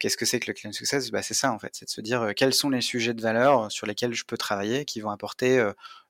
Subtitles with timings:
[0.00, 1.10] Qu'est-ce que c'est que le client success?
[1.10, 3.70] Bah, C'est ça en fait, c'est de se dire quels sont les sujets de valeur
[3.70, 5.62] sur lesquels je peux travailler qui vont apporter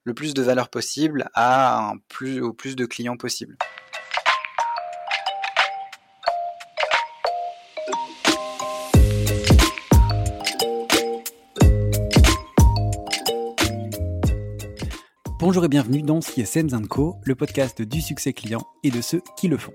[0.05, 3.57] le plus de valeur possible à plus, au plus de clients possible.
[15.47, 19.49] Bonjour et bienvenue dans CSM Co, le podcast du succès client et de ceux qui
[19.49, 19.75] le font.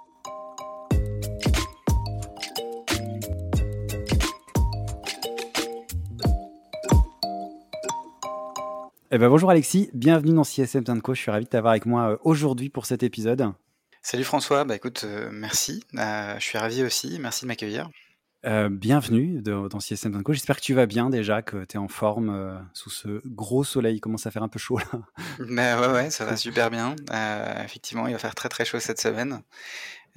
[9.13, 11.13] Eh ben bonjour Alexis, bienvenue dans CSM Co.
[11.13, 13.51] Je suis ravi de t'avoir avec moi euh, aujourd'hui pour cet épisode.
[14.01, 15.83] Salut François, bah écoute, euh, merci.
[15.97, 17.89] Euh, je suis ravi aussi, merci de m'accueillir.
[18.69, 20.31] bienvenue dans CSM Co.
[20.31, 23.97] J'espère que tu vas bien déjà, que tu es en forme sous ce gros soleil.
[23.97, 25.01] Il commence à faire un peu chaud là.
[25.39, 26.95] Bah ouais, ouais, ça va super bien.
[27.65, 29.41] effectivement, il va faire très très chaud cette semaine.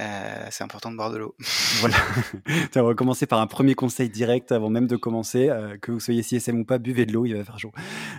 [0.01, 1.37] Euh, c'est important de boire de l'eau.
[1.81, 1.97] voilà.
[2.73, 5.49] tu vas commencer par un premier conseil direct avant même de commencer.
[5.49, 7.73] Euh, que vous soyez CSM ou pas, buvez de l'eau, il va faire chaud.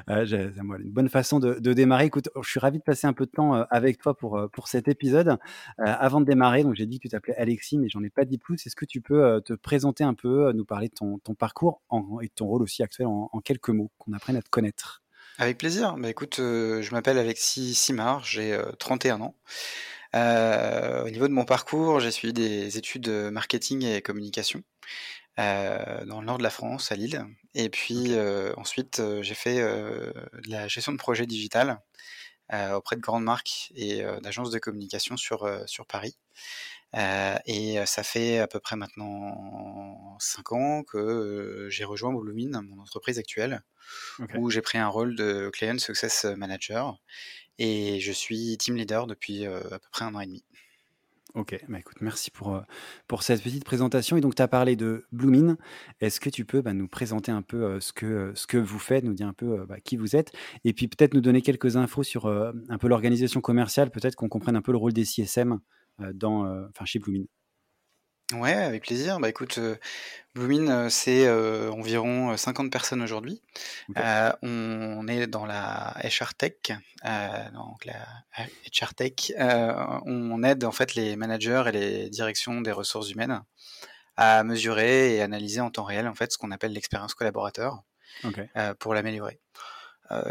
[0.09, 2.05] Euh, c'est une bonne façon de, de, démarrer.
[2.05, 4.87] Écoute, je suis ravi de passer un peu de temps avec toi pour, pour cet
[4.87, 5.37] épisode.
[5.77, 8.37] avant de démarrer, donc j'ai dit que tu t'appelais Alexis, mais j'en ai pas dit
[8.37, 8.65] plus.
[8.65, 11.81] Est-ce que tu peux te présenter un peu, nous parler de ton, ton parcours
[12.21, 15.03] et de ton rôle aussi actuel en, en quelques mots, qu'on apprenne à te connaître?
[15.37, 15.95] Avec plaisir.
[15.97, 19.35] Bah, écoute, je m'appelle Alexis Simard, j'ai 31 ans.
[20.15, 24.63] Euh, au niveau de mon parcours, j'ai suivi des études de marketing et communication
[25.39, 27.25] euh, dans le nord de la France, à Lille.
[27.53, 31.81] Et puis euh, ensuite, j'ai fait de la gestion de projet digital
[32.75, 36.15] auprès de grandes marques et d'agences de communication sur, sur Paris.
[36.93, 43.19] Et ça fait à peu près maintenant 5 ans que j'ai rejoint Bluemin, mon entreprise
[43.19, 43.61] actuelle,
[44.35, 46.97] où j'ai pris un rôle de Client Success Manager
[47.57, 50.45] et je suis team leader depuis à peu près un an et demi.
[51.35, 52.61] Ok, bah écoute, merci pour,
[53.09, 54.15] pour cette petite présentation.
[54.15, 55.57] Et donc, tu as parlé de Bloomin.
[55.99, 59.03] Est-ce que tu peux bah, nous présenter un peu ce, que, ce que vous faites,
[59.03, 60.31] nous dire un peu bah, qui vous êtes,
[60.63, 64.55] et puis peut-être nous donner quelques infos sur un peu l'organisation commerciale, peut-être qu'on comprenne
[64.55, 65.59] un peu le rôle des CSM
[65.99, 67.25] dans, enfin, chez Bloomin.
[68.33, 69.19] Ouais, avec plaisir.
[69.19, 69.75] Bah écoute, euh,
[70.33, 73.39] Bloomin, c'est euh, environ 50 personnes aujourd'hui.
[73.97, 76.53] Euh, on est dans la HR Tech,
[77.53, 78.07] donc la
[78.73, 79.31] HR Tech.
[79.37, 83.43] on aide en fait les managers et les directions des ressources humaines
[84.17, 87.83] à mesurer et analyser en temps réel en fait ce qu'on appelle l'expérience collaborateur
[88.79, 89.39] pour l'améliorer.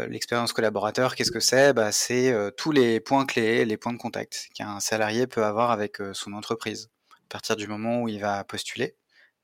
[0.07, 1.73] L'expérience collaborateur, qu'est-ce que c'est?
[1.73, 5.97] Bah, C'est tous les points clés, les points de contact qu'un salarié peut avoir avec
[6.13, 6.89] son entreprise.
[7.11, 8.95] À partir du moment où il va postuler,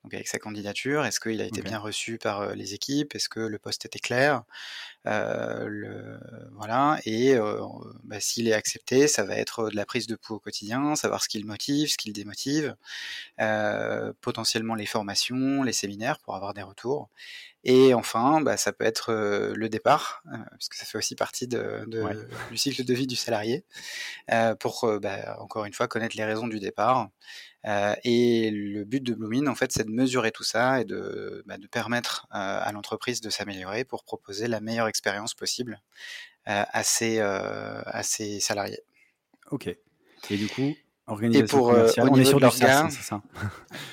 [0.04, 3.40] donc avec sa candidature, est-ce qu'il a été bien reçu par les équipes, est-ce que
[3.40, 4.44] le poste était clair,
[5.06, 6.20] le,
[6.54, 7.36] voilà, et
[8.04, 11.22] bah, s'il est accepté, ça va être de la prise de pouls au quotidien, savoir
[11.22, 12.76] ce qui le motive, ce qui le démotive,
[14.22, 17.10] potentiellement les formations, les séminaires pour avoir des retours,
[17.64, 20.24] et enfin, bah, ça peut être le départ,
[20.58, 21.86] puisque ça fait aussi partie de,
[22.50, 23.64] du cycle de vie du salarié,
[24.60, 27.10] pour bah, encore une fois connaître les raisons du départ.
[28.04, 31.58] et le but de Bloomin, en fait, c'est de mesurer tout ça et de, bah,
[31.58, 35.82] de permettre à l'entreprise de s'améliorer pour proposer la meilleure expérience possible
[36.46, 38.82] à ses, à, ses, salariés.
[39.52, 39.68] Ok.
[40.30, 40.76] Et du coup,
[41.08, 43.22] organisation et pour, commerciale, on est sur de c'est ça?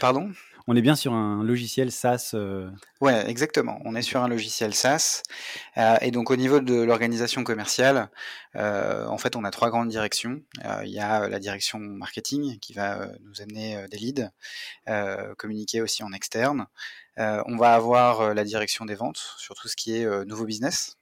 [0.00, 0.30] Pardon?
[0.70, 2.32] On est bien sur un logiciel SaaS.
[2.34, 2.70] Euh...
[3.00, 3.80] Ouais, exactement.
[3.86, 5.22] On est sur un logiciel SaaS.
[5.78, 8.10] Euh, et donc au niveau de l'organisation commerciale,
[8.54, 10.42] euh, en fait, on a trois grandes directions.
[10.66, 14.30] Euh, il y a la direction marketing qui va nous amener des leads,
[15.38, 16.66] communiquer aussi en externe.
[17.16, 20.98] on va avoir la direction des ventes sur tout ce qui est nouveau business.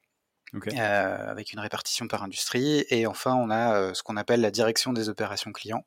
[0.52, 2.84] avec une répartition par industrie.
[2.90, 5.84] Et enfin, on a ce qu'on appelle la direction des opérations clients,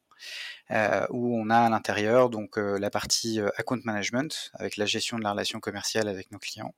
[0.72, 4.86] euh, où on a à l'intérieur donc euh, la partie euh, account management avec la
[4.86, 6.74] gestion de la relation commerciale avec nos clients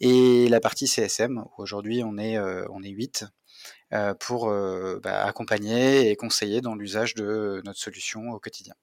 [0.00, 3.26] et la partie CSM où aujourd'hui on est on est 8
[4.20, 4.52] pour
[5.02, 8.74] bah, accompagner et conseiller dans l'usage de notre solution au quotidien.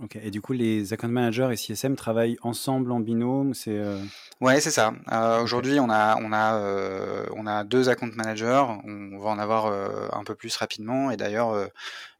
[0.00, 0.16] Ok.
[0.16, 3.52] Et du coup, les account managers et CSM travaillent ensemble en binôme.
[3.52, 3.76] C'est.
[3.76, 4.02] Euh...
[4.40, 4.94] Ouais, c'est ça.
[5.12, 8.64] Euh, Aujourd'hui, on a on a euh, on a deux account managers.
[8.84, 9.66] On va en avoir
[10.14, 11.10] un peu plus rapidement.
[11.10, 11.52] Et d'ailleurs,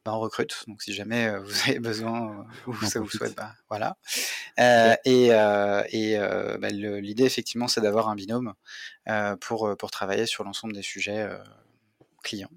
[0.05, 0.65] bah, on recrute.
[0.69, 3.97] Donc, si jamais vous avez besoin ou ça vous souhaite, bah, voilà.
[4.59, 4.97] Okay.
[5.07, 6.19] Et et
[6.61, 8.53] bah, l'idée effectivement, c'est d'avoir un binôme
[9.41, 11.27] pour pour travailler sur l'ensemble des sujets
[12.23, 12.51] clients.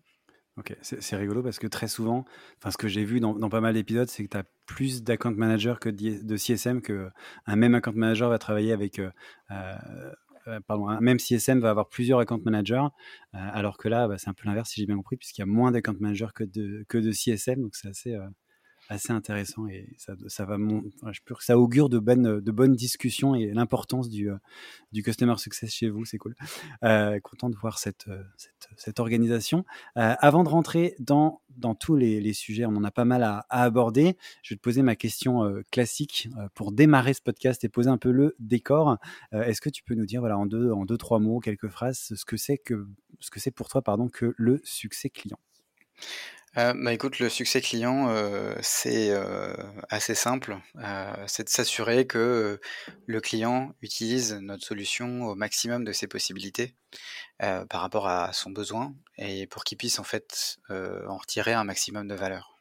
[0.57, 2.24] Ok, c'est rigolo parce que très souvent,
[2.60, 5.36] enfin ce que j'ai vu dans, pas mal d'épisodes, c'est que tu as plus d'account
[5.36, 7.10] managers que de CSM, que
[7.46, 9.12] un même account manager va travailler avec, euh,
[9.52, 12.88] euh, pardon, un même CSM va avoir plusieurs account managers,
[13.34, 15.44] euh, alors que là, bah, c'est un peu l'inverse si j'ai bien compris, puisqu'il y
[15.44, 18.18] a moins d'account managers que de, que de CSM, donc c'est assez,
[18.90, 20.58] assez intéressant et ça, ça va
[21.40, 24.30] ça augure de bonnes de bonnes discussions et l'importance du
[24.92, 26.36] du customer success chez vous c'est cool.
[26.84, 28.06] Euh, content de voir cette
[28.38, 29.66] cette, cette organisation.
[29.98, 33.46] Euh, avant de rentrer dans dans tous les, sujets on en a pas mal à,
[33.50, 37.70] à, aborder je vais te poser ma question euh, classique pour démarrer ce podcast et
[37.70, 38.98] poser un peu le décor.
[39.32, 42.14] Est-ce que tu peux nous dire voilà en deux en deux trois mots quelques phrases
[42.16, 42.88] ce que c'est que
[43.20, 45.40] ce que pour toi pardon que le succès client?
[46.57, 49.54] Euh, bah écoute, le succès client, euh, c'est euh,
[49.90, 50.57] assez simple.
[51.28, 52.60] C'est de s'assurer que
[53.06, 56.75] le client utilise notre solution au maximum de ses possibilités
[57.40, 62.07] par rapport à son besoin et pour qu'il puisse en fait en retirer un maximum
[62.07, 62.55] de valeur.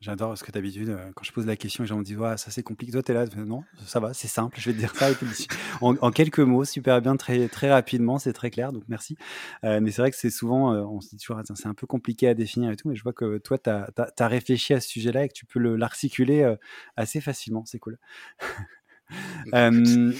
[0.00, 2.36] J'adore parce que d'habitude, euh, quand je pose la question, les gens me disent ouais,
[2.36, 2.92] ça c'est compliqué.
[2.92, 5.08] Toi, tu es là, non, ça va, c'est simple, je vais te dire ça.
[5.80, 9.16] en, en, quelques mots, super bien, très, très rapidement, c'est très clair, donc merci.
[9.64, 11.86] Euh, mais c'est vrai que c'est souvent, euh, on se dit toujours, c'est un peu
[11.86, 14.74] compliqué à définir et tout, mais je vois que toi, tu as, as, as, réfléchi
[14.74, 16.56] à ce sujet-là et que tu peux l'articuler euh,
[16.96, 17.98] assez facilement, c'est cool.
[19.54, 20.12] euh,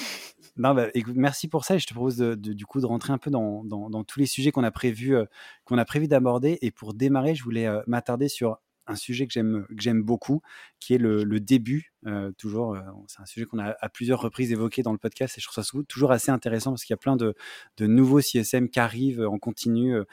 [0.56, 2.86] non, bah, écoute, merci pour ça et je te propose de, de, du coup de
[2.86, 5.26] rentrer un peu dans, dans, dans tous les sujets qu'on a prévu, euh,
[5.66, 6.58] qu'on a prévu d'aborder.
[6.62, 9.32] Et pour démarrer, je voulais m'attarder sur un sujet que
[9.78, 10.42] j'aime beaucoup,
[10.86, 11.92] qui est le, début.
[12.06, 15.36] Euh, toujours, euh, c'est un sujet qu'on a à plusieurs reprises évoqué dans le podcast
[15.36, 17.34] et je trouve ça toujours assez intéressant parce qu'il y a plein de,
[17.80, 19.96] nouveaux CSM qui arrivent en continu.
[19.96, 20.04] Euh,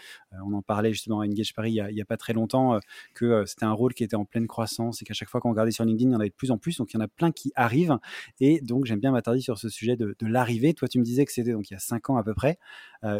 [0.43, 2.79] on en parlait justement à Engage Paris il y a, pas très longtemps
[3.13, 5.71] que c'était un rôle qui était en pleine croissance et qu'à chaque fois qu'on regardait
[5.71, 6.77] sur LinkedIn, il y en avait de plus en plus.
[6.77, 7.99] Donc il y en a plein qui arrivent
[8.39, 10.73] et donc j'aime bien m'attarder sur ce sujet de, de l'arrivée.
[10.73, 12.57] Toi, tu me disais que c'était donc il y a cinq ans à peu près,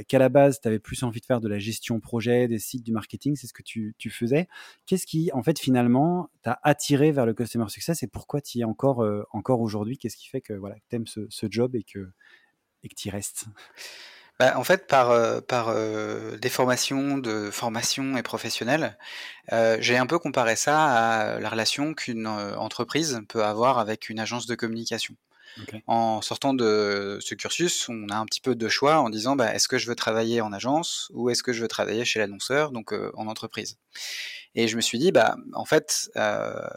[0.07, 2.83] qu'à la base, tu avais plus envie de faire de la gestion projet, des sites,
[2.83, 4.47] du marketing, c'est ce que tu, tu faisais.
[4.85, 8.61] Qu'est-ce qui, en fait, finalement, t'a attiré vers le customer success et pourquoi tu y
[8.61, 9.97] es encore, euh, encore aujourd'hui?
[9.97, 12.09] Qu'est-ce qui fait que voilà, tu aimes ce, ce, job et que
[12.83, 13.45] et que tu y restes?
[14.39, 18.97] Bah, en fait, par, euh, par euh, des formations de formation et professionnelle,
[19.79, 24.47] j'ai un peu comparé ça à la relation qu'une entreprise peut avoir avec une agence
[24.47, 25.15] de communication.
[25.61, 25.83] Okay.
[25.85, 29.53] En sortant de ce cursus, on a un petit peu de choix en disant bah,
[29.53, 32.71] est-ce que je veux travailler en agence ou est-ce que je veux travailler chez l'annonceur,
[32.71, 33.77] donc euh, en entreprise?
[34.55, 36.67] Et je me suis dit bah en fait euh,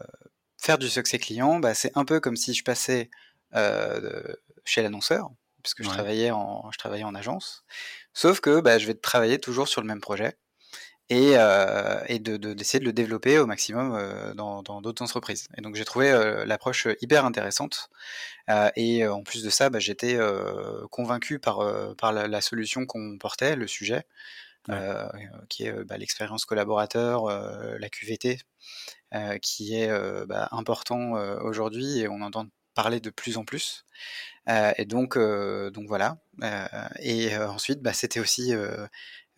[0.67, 3.11] faire du succès client, bah, c'est un peu comme si je passais
[3.55, 4.23] euh,
[4.65, 5.31] chez l'annonceur,
[5.63, 5.95] puisque je ouais.
[5.95, 7.65] travaillais en je travaillais en agence,
[8.13, 10.37] sauf que bah, je vais travailler toujours sur le même projet
[11.09, 15.47] et, euh, et de, de, d'essayer de le développer au maximum euh, dans, d'autres entreprises.
[15.57, 17.91] Et donc j'ai trouvé euh, l'approche hyper intéressante.
[18.77, 20.19] Et en plus de ça, bah, j'étais
[20.91, 21.59] convaincu par,
[21.97, 24.05] par la, la, solution qu'on portait, le sujet,
[24.69, 25.29] ouais.
[25.49, 28.39] qui est bah, l'expérience collaborateur, la QVT,
[29.43, 33.85] qui est bah, important aujourd'hui et on entend parler de plus en plus.
[34.49, 36.19] et donc, donc voilà.
[37.01, 38.53] et ensuite, bah, c'était aussi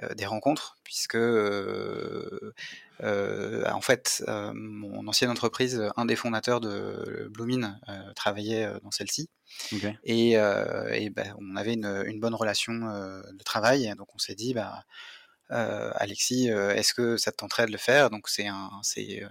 [0.05, 2.55] euh, des rencontres, puisque euh,
[3.03, 7.81] euh, en fait, mon ancienne entreprise, un des fondateurs de Bloomin
[8.15, 9.29] travaillait dans celle-ci.
[9.73, 9.99] Okay.
[10.05, 14.55] Et, et bah, on avait une, une bonne relation de travail, donc on s'est dit,
[14.55, 14.85] bah,
[15.51, 18.11] Alexis, est-ce que ça te tenterait de le faire?
[18.11, 19.23] Donc c'est un, c'est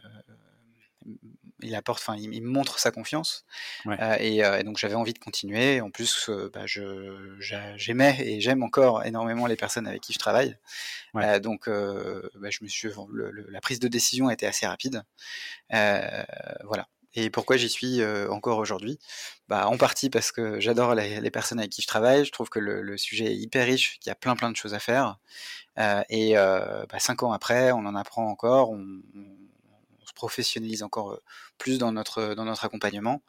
[1.62, 3.45] il apporte, enfin, il, il, montre sa confiance.
[3.86, 3.97] Ouais.
[4.01, 5.81] Euh, et, euh, et, donc j'avais envie de continuer.
[5.81, 7.36] En plus, euh, bah, je,
[7.75, 10.57] j'aimais et j'aime encore énormément les personnes avec qui je travaille.
[11.13, 11.25] Ouais.
[11.25, 14.67] Euh, donc bah, je me suis, le, le, la prise de décision a été assez
[14.67, 15.03] rapide.
[15.71, 16.88] voilà.
[17.19, 19.00] Et pourquoi j'y suis encore aujourd'hui?
[19.47, 22.24] Bah, En partie parce que j'adore les, les, personnes avec qui je travaille.
[22.24, 24.55] Je trouve que le, le sujet est hyper riche, qu'il y a plein plein de
[24.55, 25.17] choses à faire.
[26.09, 28.69] et bah, cinq ans après, on en apprend encore.
[28.69, 31.19] On, on se professionnalise encore
[31.57, 33.24] plus dans notre dans notre accompagnement.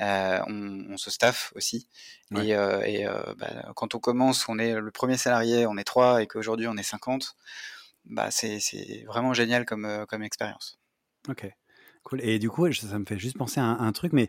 [0.00, 1.88] Euh, on, on, se staff aussi.
[2.32, 2.48] Ouais.
[2.48, 3.06] Et, et
[3.38, 6.76] bah, quand on commence, on est le premier salarié, on est trois, et qu'aujourd'hui on
[6.76, 7.36] est 50.
[8.04, 10.78] Bah c'est c'est vraiment génial comme comme expérience.
[11.28, 11.46] Ok.
[12.20, 14.28] Et du coup, ça me fait juste penser à un, truc, mais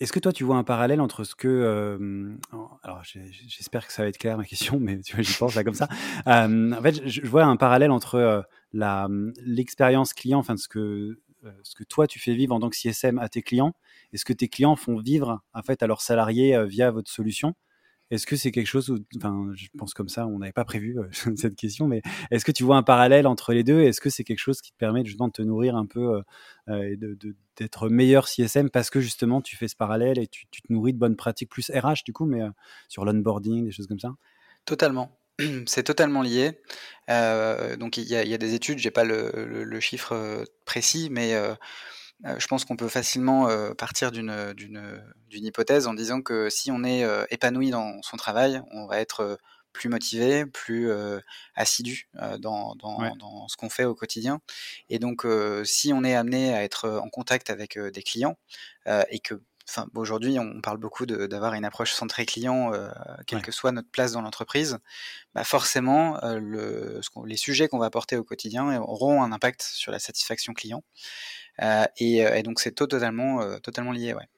[0.00, 1.48] est-ce que toi, tu vois un parallèle entre ce que...
[1.48, 2.34] Euh,
[2.82, 5.64] alors, j'espère que ça va être clair, ma question, mais tu vois, j'y pense là
[5.64, 5.88] comme ça.
[6.26, 11.18] Euh, en fait, je, je, vois un parallèle entre euh, l'expérience client, enfin, ce que
[11.62, 13.74] ce que toi tu fais vivre en tant que CSM à tes clients
[14.12, 17.54] et ce que tes clients font vivre en fait à leurs salariés via votre solution.
[18.10, 20.98] Est-ce que c'est quelque chose où, enfin, je pense comme ça, on n'avait pas prévu
[20.98, 23.80] euh, cette question, mais est-ce que tu vois un parallèle entre les deux?
[23.82, 26.22] Est-ce que c'est quelque chose qui te permet justement de te nourrir un peu euh,
[26.68, 26.98] euh, et
[27.56, 30.98] d'être meilleur CSM parce que justement tu fais ce parallèle et tu, te nourris de
[30.98, 32.40] bonnes pratiques plus RH du coup, mais
[32.88, 34.14] sur l'onboarding, des choses comme ça?
[34.64, 35.16] Totalement.
[35.66, 36.60] C'est totalement lié.
[37.08, 41.34] donc il y, a des études, j'ai pas le, chiffre précis, mais
[42.24, 44.32] je pense qu'on peut facilement euh, partir d'une,
[45.32, 49.38] hypothèse en disant que si on est euh, épanoui dans son travail, on va être
[49.72, 50.90] plus motivé, plus
[51.54, 52.08] assidu
[52.40, 52.74] dans,
[53.48, 54.40] ce qu'on fait au quotidien.
[54.88, 55.24] Et donc,
[55.62, 58.36] si on est amené à être en contact avec des clients
[58.86, 62.72] et que Enfin, aujourd'hui, on parle beaucoup d'avoir une approche centrée client,
[63.26, 64.78] quelle que soit notre place dans l'entreprise.
[65.34, 66.18] Bah forcément,
[67.24, 70.82] les sujets qu'on va apporter au quotidien auront un impact sur la satisfaction client.
[71.62, 74.28] Euh, euh, et, donc c'est totalement, euh, totalement lié, ouais.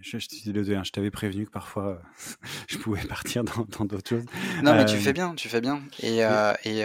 [0.00, 2.00] je, je, hein, je t'avais prévenu que parfois
[2.68, 4.24] je pouvais partir dans d'autres choses.
[4.62, 5.82] Non, mais tu fais bien, tu fais bien.
[6.00, 6.20] Et,
[6.64, 6.80] et,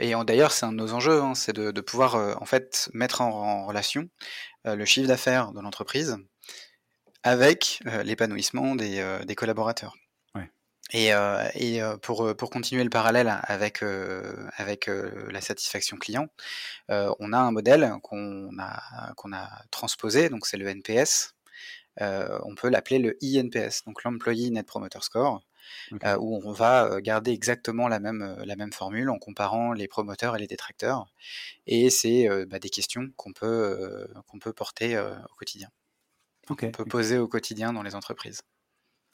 [0.00, 3.20] et d'ailleurs, c'est un de nos enjeux, hein, c'est de, de, pouvoir en fait mettre
[3.20, 4.08] en, relation
[4.64, 6.16] le chiffre d'affaires de l'entreprise
[7.22, 9.94] avec l'épanouissement des, des, collaborateurs.
[10.92, 13.82] Et, euh, et euh, pour, euh, pour continuer le parallèle avec,
[14.56, 14.88] avec
[15.30, 16.28] la satisfaction client,
[16.88, 21.34] on a un modèle qu'on a, qu'on a transposé, donc c'est le NPS.
[22.00, 25.42] on peut l'appeler le INPS, donc l'Employee Net Promoter Score,
[26.18, 30.38] où on va garder exactement la même, la même formule en comparant les promoteurs et
[30.38, 31.06] les détracteurs.
[31.66, 35.68] Et c'est bah, des questions qu'on peut, qu'on peut porter au quotidien.
[36.50, 38.42] On peut poser au quotidien dans les entreprises.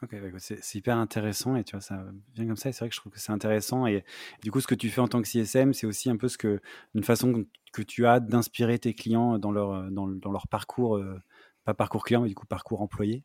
[0.03, 2.73] Ok, bah, c'est hyper intéressant et tu vois, ça vient comme ça.
[2.73, 3.87] C'est vrai que je trouve que c'est intéressant.
[3.87, 4.05] Et,
[4.43, 6.37] du coup, ce que tu fais en tant que CSM, c'est aussi un peu ce
[6.37, 6.61] que,
[6.95, 11.19] une façon que tu as d'inspirer tes clients dans leur, dans, leur parcours, euh,
[11.65, 13.25] pas parcours client, mais du coup parcours employé.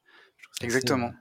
[0.61, 1.11] Exactement.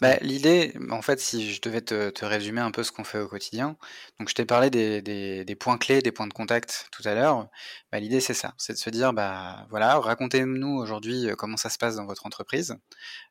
[0.00, 3.26] Bah, l'idée, en fait, si je devais te, résumer un peu ce qu'on fait au
[3.26, 3.76] quotidien,
[4.18, 7.48] donc je t'ai parlé des, points clés, des points de contact tout à l'heure.
[7.90, 11.68] Bah, l'idée, c'est ça, c'est de se dire, bah voilà, racontez-nous aujourd'hui euh, comment ça
[11.68, 12.76] se passe dans votre entreprise,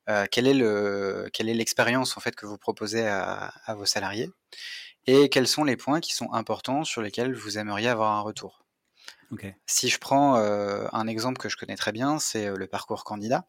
[0.09, 4.29] euh, quelle est le, quelle est l'expérience en fait que vous proposez à, vos salariés,
[5.07, 8.65] et quels sont les points qui sont importants sur lesquels vous aimeriez avoir un retour.
[9.67, 13.47] Si je prends euh, un exemple que je connais très bien, c'est le parcours candidat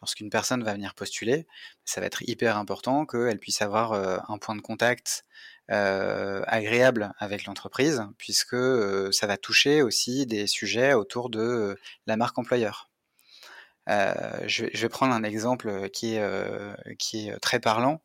[0.00, 1.46] lorsqu'une personne va venir postuler,
[1.84, 3.92] ça va être hyper important qu'elle puisse avoir
[4.30, 5.24] un point de contact
[5.68, 8.56] agréable avec l'entreprise, puisque
[9.12, 12.90] ça va toucher aussi des sujets autour de la marque employeur.
[13.88, 18.00] je, vais prendre un exemple qui est, qui est très parlant.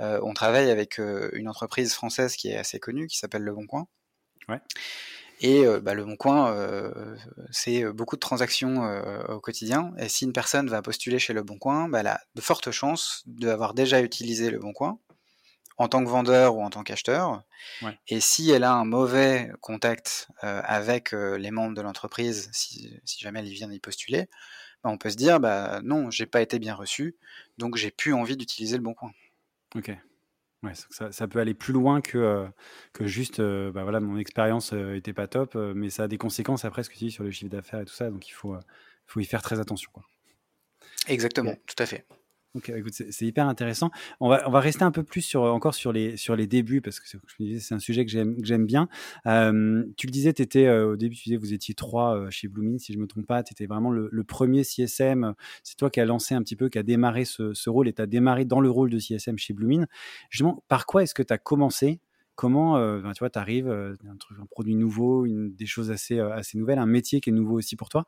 [0.00, 3.86] on travaille avec une entreprise française qui est assez connue, qui s'appelle Le Bon Coin.
[4.48, 4.60] Ouais.
[5.40, 6.54] Et bah, le Bon Coin,
[7.50, 8.82] c'est beaucoup de transactions
[9.28, 9.92] au quotidien.
[9.98, 12.70] Et si une personne va postuler chez le Bon Coin, bah, elle a de fortes
[12.70, 14.98] chances d'avoir déjà utilisé le Bon Coin
[15.78, 17.42] en tant que vendeur ou en tant qu'acheteur.
[18.08, 23.46] Et si elle a un mauvais contact avec les membres de l'entreprise, si, jamais elle
[23.46, 24.28] vient d'y postuler,
[24.82, 27.16] bah, on peut se dire bah non, j'ai pas été bien reçu,
[27.58, 29.12] donc j'ai plus envie d'utiliser le Bon Coin.
[29.74, 29.92] Ok
[30.72, 32.46] ça, peut aller plus loin que, euh,
[32.92, 36.18] que juste, euh, bah voilà, mon expérience n'était euh, pas top, mais ça a des
[36.18, 38.32] conséquences après, ce que tu dis sur le chiffre d'affaires et tout ça, donc il
[38.32, 38.56] faut,
[39.06, 39.90] faut y faire très attention.
[39.92, 40.04] Quoi.
[41.08, 42.04] Exactement, tout à fait.
[42.90, 43.90] C'est hyper intéressant.
[44.20, 47.06] On va, rester un peu plus sur, encore sur les, sur les débuts, parce que
[47.58, 48.88] c'est un sujet que j'aime bien.
[49.24, 52.98] tu le disais, étais au début, tu disais vous étiez trois chez Bloomin, si je
[52.98, 53.42] ne me trompe pas.
[53.42, 55.34] Tu étais vraiment le, premier CSM.
[55.62, 58.02] C'est toi qui as lancé un petit peu, qui a démarré ce, rôle et tu
[58.02, 59.86] as démarré dans le rôle de CSM chez Bloomin.
[60.30, 62.00] Justement, par quoi est-ce que tu as commencé?
[62.34, 62.76] Comment,
[63.12, 67.30] tu vois, tu arrives, un, produit nouveau, des choses assez, assez nouvelles, un métier qui
[67.30, 68.04] est nouveau aussi pour toi?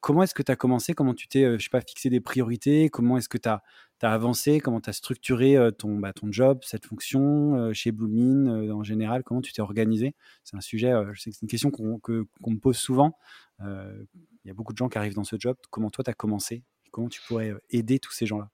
[0.00, 0.94] Comment est-ce que tu as commencé?
[0.94, 2.88] Comment tu t'es, pas, fixé des priorités?
[2.88, 3.62] Comment est-ce que tu as,
[4.00, 4.60] avancé?
[4.60, 9.24] Comment tu as structuré ton, bah, ton job, cette fonction chez Bloomin en général?
[9.24, 10.14] Comment tu t'es organisé?
[10.44, 12.00] C'est un sujet, je sais que c'est une question qu'on
[12.50, 13.18] me pose souvent.
[13.60, 14.06] Il
[14.44, 15.56] y a beaucoup de gens qui arrivent dans ce job.
[15.70, 16.62] Comment toi, tu as commencé?
[16.92, 18.50] Comment tu pourrais aider tous ces gens-là?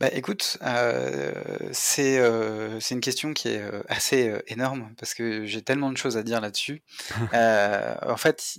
[0.00, 1.32] Bah écoute, euh,
[1.72, 6.16] c'est euh, une question qui est euh, assez énorme parce que j'ai tellement de choses
[6.16, 6.82] à dire là-dessus.
[7.32, 8.56] En fait,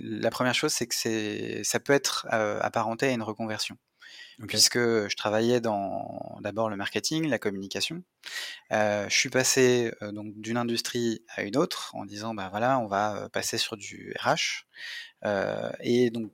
[0.00, 3.76] la première chose, c'est que ça peut être apparenté à une reconversion.
[4.48, 8.02] Puisque je travaillais dans d'abord le marketing, la communication.
[8.70, 13.28] je suis passé donc d'une industrie à une autre en disant bah voilà, on va
[13.32, 14.66] passer sur du RH.
[15.80, 16.30] et donc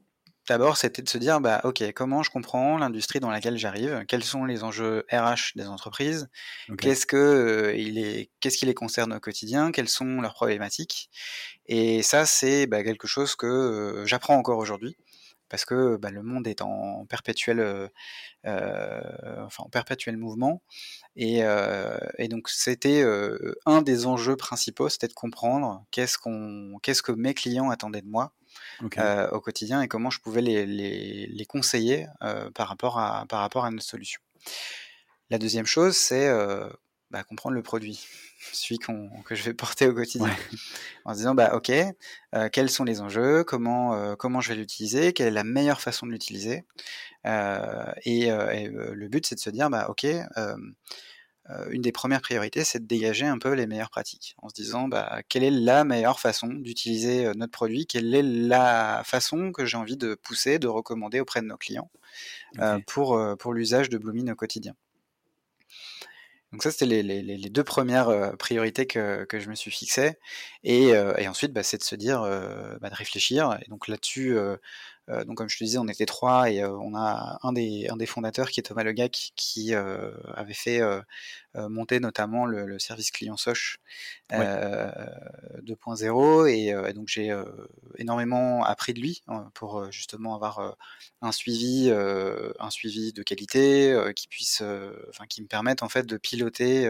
[0.52, 4.04] D'abord, c'était de se dire, bah, ok, comment je comprends l'industrie dans laquelle j'arrive?
[4.06, 6.28] Quels sont les enjeux RH des entreprises?
[6.78, 9.72] Qu'est-ce que euh, il est, qu'est-ce qui les concerne au quotidien?
[9.72, 11.08] Quelles sont leurs problématiques?
[11.64, 14.94] Et ça, c'est bah, quelque chose que euh, j'apprends encore aujourd'hui.
[15.48, 17.60] parce que bah, le monde est en perpétuel,
[18.44, 20.62] enfin, en perpétuel mouvement.
[21.16, 21.40] Et,
[22.18, 23.04] et donc c'était
[23.66, 28.08] un des enjeux principaux, c'était de comprendre qu'est-ce qu'on, qu'est-ce que mes clients attendaient de
[28.08, 28.32] moi.
[29.32, 32.06] Au quotidien et comment je pouvais les, les, les conseiller
[32.54, 34.20] par, rapport à, par rapport à une solution.
[35.30, 36.28] La deuxième chose, c'est
[37.12, 38.08] bah, comprendre le produit,
[38.54, 40.30] celui que je vais porter au quotidien,
[41.04, 44.54] en se disant bah ok, euh, quels sont les enjeux, comment euh, comment je vais
[44.54, 46.64] l'utiliser, quelle est la meilleure façon de l'utiliser,
[47.26, 50.06] euh, et, le but c'est de se dire bah ok,
[51.70, 54.88] une des premières priorités c'est de dégager un peu les meilleures pratiques, en se disant
[54.88, 59.76] bah quelle est la meilleure façon d'utiliser notre produit, quelle est la façon que j'ai
[59.76, 61.90] envie de pousser, de recommander auprès de nos clients
[62.86, 64.74] pour pour l'usage de Bloomin au quotidien?
[66.52, 69.70] Donc ça, c'était les, les, les, deux premières euh, priorités que, que, je me suis
[69.70, 70.18] fixées.
[70.64, 73.58] Et, euh, et ensuite, bah, c'est de se dire, euh, bah, de réfléchir.
[73.62, 74.58] Et donc là-dessus, euh,
[75.24, 77.96] donc comme je te disais, on était trois et euh, on a un des, un
[77.96, 80.80] des fondateurs qui est Thomas Legac qui euh, avait fait
[81.54, 83.76] monter notamment le, service client Soch
[84.30, 87.30] 2.0 et, donc j'ai
[87.98, 89.22] énormément appris de lui
[89.54, 90.76] pour justement avoir
[91.20, 94.62] un suivi, un suivi de qualité qui puisse,
[95.10, 96.88] enfin qui me permette en fait de piloter,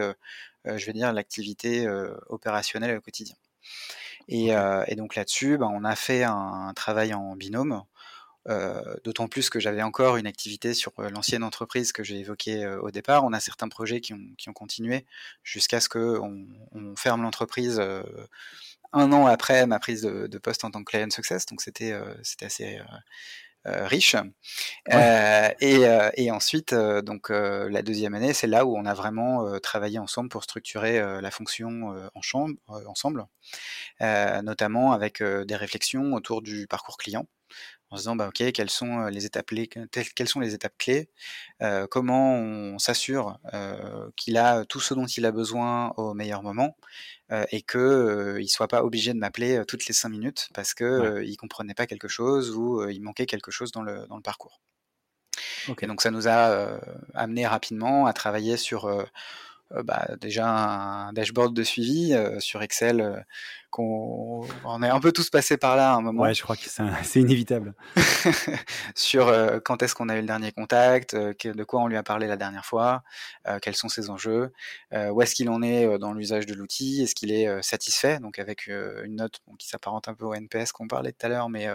[0.65, 1.85] je vais dire l'activité
[2.27, 3.35] opérationnelle au quotidien.
[4.29, 4.51] Et,
[4.87, 7.83] et, donc là-dessus, bah, on a fait un, travail en binôme
[8.49, 12.65] euh, d'autant plus que j'avais encore une activité sur euh, l'ancienne entreprise que j'ai évoquée
[12.65, 13.23] euh, au départ.
[13.23, 15.05] On a certains projets qui ont, qui ont continué
[15.43, 17.81] jusqu'à ce qu'on on ferme l'entreprise
[18.91, 21.45] un an après ma prise de, de, poste en tant que client success.
[21.45, 22.79] Donc c'était c'était assez
[23.65, 24.15] riche.
[24.91, 30.29] et, et, ensuite, donc la deuxième année, c'est là où on a vraiment travaillé ensemble
[30.29, 32.53] pour structurer la fonction en chambre,
[32.87, 33.25] ensemble,
[34.01, 37.25] notamment avec des réflexions autour du parcours client
[37.93, 39.69] en se disant bah, ok quelles sont les étapes clés,
[40.15, 41.09] quelles sont les étapes clés,
[41.61, 46.41] euh, comment on s'assure euh, qu'il a tout ce dont il a besoin au meilleur
[46.41, 46.75] moment
[47.31, 50.87] euh, et qu'il ne soit pas obligé de m'appeler toutes les cinq minutes parce qu'il
[50.87, 51.27] ouais.
[51.27, 54.59] il comprenait pas quelque chose ou il manquait quelque chose dans le, dans le parcours.
[55.81, 56.79] Et donc ça nous a
[57.13, 59.05] amené rapidement à travailler sur
[59.81, 63.19] bah, déjà un dashboard de suivi euh, sur Excel euh,
[63.71, 66.21] qu'on on est un peu tous passés par là à un moment.
[66.21, 67.73] Ouais, je crois que c'est inévitable.
[68.95, 69.33] sur
[69.63, 72.37] quand est-ce qu'on a eu le dernier contact, de quoi on lui a parlé la
[72.37, 73.01] dernière fois,
[73.63, 74.53] quels sont ses enjeux,
[74.91, 78.67] où est-ce qu'il en est dans l'usage de l'outil, est-ce qu'il est satisfait, donc avec
[78.67, 81.67] une note qui s'apparente un peu au NPS qu'on parlait tout à l'heure, mais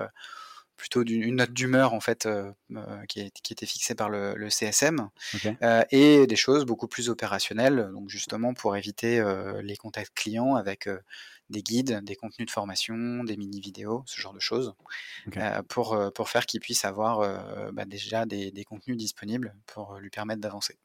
[0.79, 4.49] plutôt une note d'humeur en fait euh, euh, qui, qui, était fixée par le, le
[4.49, 5.11] CSM
[5.63, 9.23] euh, et des choses beaucoup plus opérationnelles donc justement pour éviter
[9.63, 10.89] les contacts clients avec
[11.51, 14.75] des guides, des contenus de formation, des mini vidéos, ce genre de choses
[15.69, 20.41] pour pour faire qu'il puisse avoir bah, déjà des, des, contenus disponibles pour lui permettre
[20.41, 20.79] d'avancer.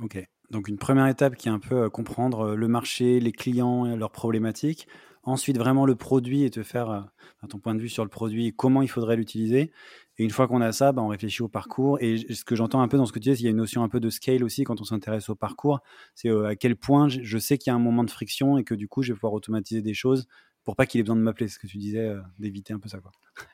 [0.00, 0.18] Ok,
[0.50, 4.88] donc une première étape qui est un peu comprendre le marché, les clients, leurs problématiques
[5.22, 7.00] ensuite vraiment le produit et te faire euh,
[7.48, 9.72] ton point de vue sur le produit et comment il faudrait l'utiliser.
[10.18, 11.98] Et une fois qu'on a ça, bah, on réfléchit au parcours.
[12.00, 13.50] Et ce que j'entends un peu dans ce que tu dis, c'est qu'il y a
[13.50, 15.80] une notion un peu de scale aussi quand on s'intéresse au parcours.
[16.14, 18.64] C'est euh, à quel point je sais qu'il y a un moment de friction et
[18.64, 20.26] que du coup, je vais pouvoir automatiser des choses
[20.64, 21.48] pour pas qu'il ait besoin de m'appeler.
[21.48, 22.98] Ce que tu disais, euh, d'éviter un peu ça.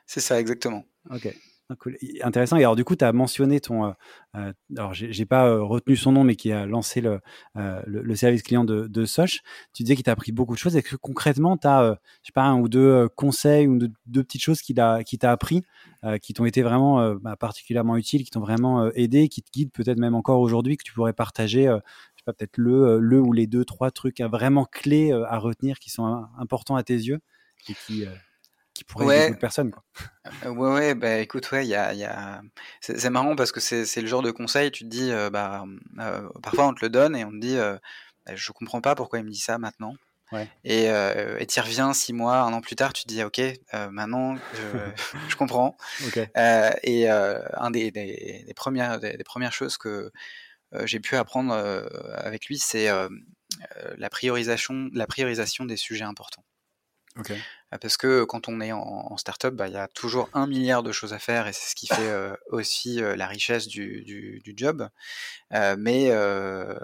[0.05, 0.85] C'est ça, exactement.
[1.09, 1.33] Ok.
[1.71, 1.75] Ah,
[2.23, 2.57] Intéressant.
[2.57, 3.85] Et alors, du coup, tu as mentionné ton.
[3.85, 3.91] Euh,
[4.35, 7.19] euh alors, j'ai pas euh, retenu son nom, mais qui a lancé le,
[7.57, 9.41] euh, le, service client de, de Soch.
[9.73, 10.75] Tu disais qu'il t'a appris beaucoup de choses.
[10.75, 14.41] Est-ce que concrètement, tu as, je sais pas, un ou deux conseils ou deux, petites
[14.41, 15.61] choses qu'il t'a appris,
[16.21, 19.99] qui t'ont été vraiment bah, particulièrement utiles, qui t'ont vraiment aidé, qui te guident peut-être
[19.99, 23.47] même encore aujourd'hui, que tu pourrais partager je sais pas, peut-être le, le ou les
[23.47, 27.19] deux, trois trucs vraiment clés à retenir qui sont importants à tes yeux
[28.89, 29.27] qui pourrait ouais.
[29.27, 29.71] aider personnes.
[29.71, 29.83] Quoi.
[30.45, 32.41] Euh, ouais, ouais, bah écoute, ouais, il y a, y a...
[32.81, 35.65] c'est marrant parce que c'est le genre de conseil, tu te dis, euh, bah,
[35.99, 37.77] euh, parfois on te le donne et on te dit, euh,
[38.25, 39.95] bah, je comprends pas pourquoi il me dit ça maintenant.
[40.31, 40.47] Ouais.
[40.63, 43.39] Et euh, tu y reviens six mois, un an plus tard, tu te dis, ok,
[43.39, 45.77] euh, maintenant je, je comprends.
[46.07, 46.27] Okay.
[46.37, 50.11] Euh, et un des, des, des, premières, des, des, premières choses que
[50.83, 51.53] j'ai pu apprendre
[52.13, 52.89] avec lui, c'est
[53.97, 56.43] la priorisation, la priorisation des sujets importants.
[57.17, 57.39] Okay.
[57.77, 60.81] Parce que quand on est en, en startup, bah, il y a toujours un milliard
[60.81, 64.01] de choses à faire et c'est ce qui fait euh, aussi euh, la richesse du,
[64.03, 64.89] du, du job.
[65.53, 66.09] Euh, mais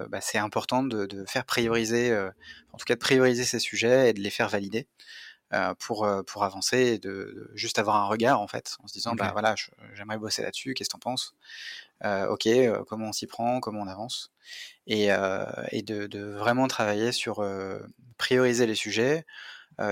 [0.10, 2.16] bah, c'est important de, de, faire prioriser,
[2.72, 4.88] en tout cas de prioriser ces sujets et de les faire valider.
[5.80, 9.12] pour, pour avancer et de, de, juste avoir un regard en fait en se disant
[9.12, 9.20] okay.
[9.20, 9.56] bah voilà
[9.94, 11.34] j'aimerais bosser là-dessus qu'est-ce que t'en penses?
[12.04, 12.48] Ok
[12.88, 14.32] comment on s'y prend comment on avance?
[14.88, 15.08] Et,
[15.72, 17.44] et de, de, vraiment travailler sur
[18.18, 19.26] prioriser les sujets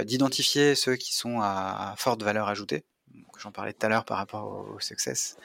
[0.03, 2.83] d'identifier ceux qui sont à, forte valeur ajoutée.
[3.37, 5.37] j'en parlais tout à l'heure par rapport au, success.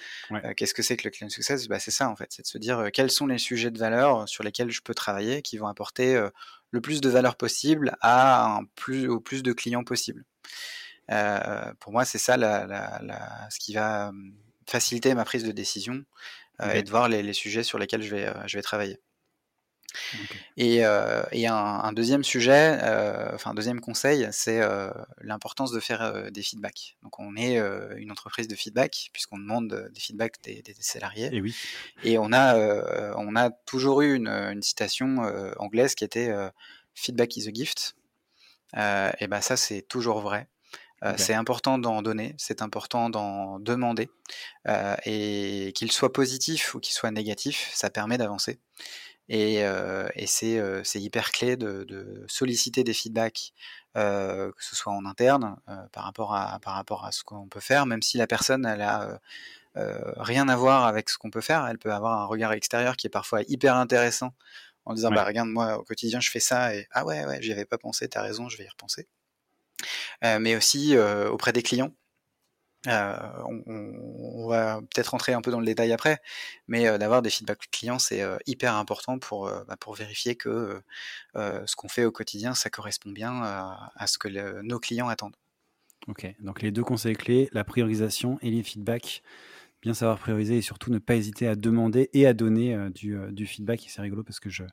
[0.57, 1.69] Qu'est-ce que c'est que le client success?
[1.69, 4.29] Bah, C'est ça en fait, c'est de se dire quels sont les sujets de valeur
[4.29, 6.21] sur lesquels je peux travailler qui vont apporter
[6.71, 10.25] le plus de valeur possible à un plus, au plus de clients possible.
[11.81, 14.13] pour moi, c'est ça ce qui va
[14.67, 16.05] faciliter ma prise de décision
[16.73, 18.99] et de voir les, les, sujets sur lesquels je vais, je vais travailler.
[20.57, 25.71] Et, euh, et un, un, deuxième sujet, euh, enfin un deuxième conseil, c'est euh, l'importance
[25.73, 26.97] de faire des feedbacks.
[27.03, 27.59] Donc on est
[27.97, 31.31] une entreprise de feedback puisqu'on demande des feedbacks des, des, salariés.
[31.33, 31.55] Et oui.
[32.05, 35.19] Et on a on a toujours eu une, une citation
[35.59, 36.33] anglaise qui était
[36.95, 37.97] feedback is a gift.
[38.75, 40.49] et ben ça c'est toujours vrai.
[41.01, 41.15] Okay.
[41.17, 44.11] C'est important d'en donner, c'est important d'en demander,
[45.05, 48.59] et qu'il soit positif ou qu'il soit négatif, ça permet d'avancer.
[49.29, 53.53] Et, euh, et c'est, euh, c'est hyper clé de, de, solliciter des feedbacks,
[53.97, 55.57] euh, que ce soit en interne,
[55.93, 58.83] par, rapport à, par rapport à ce qu'on peut faire, même si la personne elle
[58.83, 59.21] a
[60.17, 63.07] rien à voir avec ce qu'on peut faire, elle peut avoir un regard extérieur qui
[63.07, 64.35] est parfois hyper intéressant
[64.87, 65.15] en disant ouais.
[65.15, 67.79] bah regarde moi au quotidien je fais ça et ah ouais ouais j'y avais pas
[67.79, 69.07] pensé t'as raison je vais y repenser
[70.23, 71.93] mais aussi auprès des clients
[72.87, 76.21] on, on, va peut-être rentrer un peu dans le détail après,
[76.69, 80.81] mais euh, d'avoir des feedbacks clients, c'est euh, hyper important pour, bah, pour vérifier que
[81.35, 85.37] ce qu'on fait au quotidien, ça correspond bien à, ce que nos clients attendent.
[86.07, 89.23] Ok, donc les deux conseils clés, la priorisation et les feedbacks.
[89.81, 93.17] Bien savoir prioriser et surtout ne pas hésiter à demander et à donner euh, du,
[93.17, 93.87] euh, feedback.
[93.87, 94.65] Et c'est rigolo parce que je,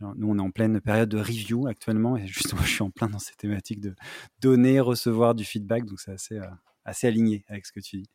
[0.00, 3.08] nous, on est en pleine période de review actuellement et justement, je suis en plein
[3.08, 3.94] dans cette thématique de
[4.40, 5.84] donner, recevoir du feedback.
[5.84, 6.46] Donc, c'est assez, euh,
[6.86, 8.10] assez aligné avec ce que tu dis.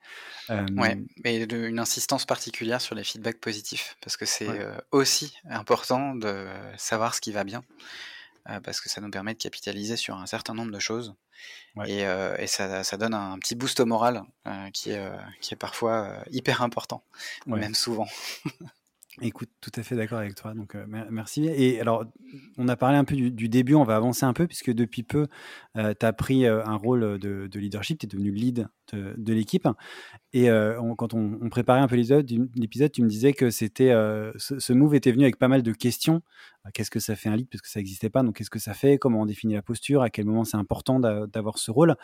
[0.50, 4.60] Euh, ouais, mais de, une insistance particulière sur les feedbacks positifs, parce que c'est ouais.
[4.60, 7.64] euh, aussi important de savoir ce qui va bien,
[8.50, 11.14] euh, parce que ça nous permet de capitaliser sur un certain nombre de choses,
[11.76, 11.92] ouais.
[11.92, 14.24] et, euh, et ça, ça, donne un petit boost au moral
[14.74, 17.04] qui, est, qui est parfois hyper important,
[17.48, 17.60] ouais.
[17.60, 18.08] même souvent.
[19.20, 20.54] Écoute, tout à fait d'accord avec toi.
[20.54, 21.46] Donc, euh, merci.
[21.46, 22.06] Et alors,
[22.58, 25.28] on a parlé un peu du, début, on va avancer un peu, puisque depuis peu,
[25.78, 29.34] euh, tu as pris euh, un rôle de, de leadership, tu es devenu lead de,
[29.34, 29.68] l'équipe.
[30.32, 33.90] Et euh, quand on, préparait un peu l'épisode, tu me disais que c'était
[34.38, 36.22] ce, ce, move était venu avec pas mal de questions.
[36.74, 37.50] Qu'est-ce que ça fait un lead?
[37.50, 38.24] Parce que ça n'existait pas.
[38.24, 38.98] Donc, qu'est-ce que ça fait?
[38.98, 40.04] Comment on définit la posture?
[40.04, 41.96] À quel moment c'est important d'avoir ce rôle?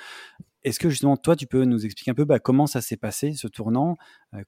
[0.63, 3.31] Est-ce que justement, toi, tu peux nous expliquer un peu bah, comment ça s'est passé,
[3.33, 3.97] ce tournant?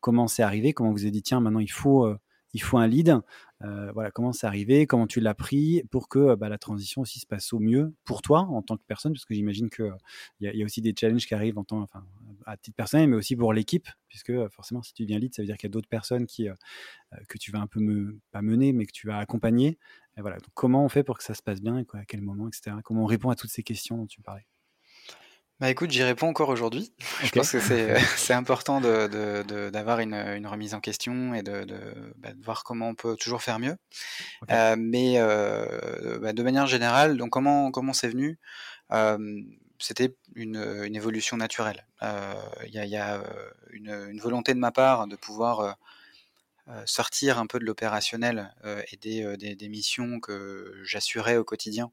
[0.01, 0.73] Comment c'est arrivé?
[0.73, 2.05] Comment vous avez dit, tiens, maintenant, il faut
[2.53, 3.17] il faut un lead.
[3.61, 7.19] Euh, voilà, comment c'est arrivé, comment tu l'as pris pour que bah, la transition aussi
[7.19, 9.93] se passe au mieux pour toi en tant que personne, parce que j'imagine qu'il
[10.39, 12.05] y, a, y a aussi des challenges qui arrivent en enfin,
[12.45, 15.45] à titre personnel, mais aussi pour l'équipe, puisque forcément, si tu deviens lead, ça veut
[15.45, 16.53] dire qu'il y a d'autres personnes qui, euh,
[17.27, 19.77] que tu vas un peu me, pas mener, mais que tu vas accompagner.
[20.17, 22.75] Voilà, comment on fait pour que ça se passe bien et à quel moment, etc.
[22.83, 24.45] Comment on répond à toutes ces questions dont tu parlais
[25.59, 26.93] bah écoute, j'y réponds encore aujourd'hui.
[27.19, 27.27] Okay.
[27.27, 31.43] Je pense que c'est important d'avoir de, de, de, une, une, remise en question et
[31.43, 31.65] de,
[32.17, 33.75] bah, de, voir comment on peut toujours faire mieux.
[34.43, 34.53] Okay.
[34.53, 38.39] Euh, mais euh, bah, de manière générale, donc comment comment c'est venu?
[38.91, 39.17] Euh,
[39.79, 41.85] C'était une, une, évolution naturelle.
[42.03, 42.33] Euh,
[42.65, 45.77] il y a, y a euh, une, une, volonté de ma part de pouvoir
[46.69, 48.53] euh, sortir un peu de l'opérationnel
[48.91, 51.91] et des, des, des, missions que j'assurais au quotidien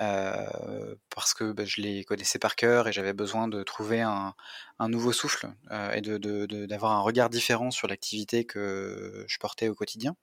[0.00, 4.34] euh, parce que bah, je les connaissais par cœur et j'avais besoin de trouver un,
[4.78, 9.24] un nouveau souffle euh, et d'avoir de, de, de, un regard différent sur l'activité que
[9.26, 10.16] je portais au quotidien.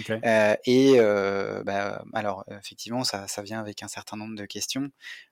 [0.00, 0.18] Okay.
[0.24, 0.98] Euh, et
[1.64, 4.90] bah, alors effectivement, ça, ça, vient avec un certain nombre de questions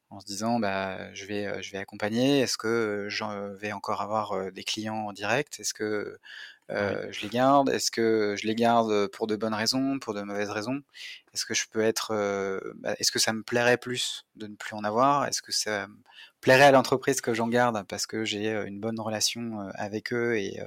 [0.08, 3.24] en se disant bah, je vais je vais accompagner est-ce que je
[3.56, 5.60] vais encore avoir des clients en direct?
[5.60, 6.18] Est-ce que
[6.70, 7.68] euh, je les garde.
[7.68, 10.80] Est-ce que je les garde pour de bonnes raisons, pour de mauvaises raisons?
[11.34, 12.58] Est-ce que je peux être euh,
[12.98, 15.26] Est-ce que ça me plairait plus de ne plus en avoir?
[15.26, 15.88] Est-ce que ça
[16.40, 20.60] plairait à l'entreprise que j'en garde parce que j'ai une bonne relation avec eux et,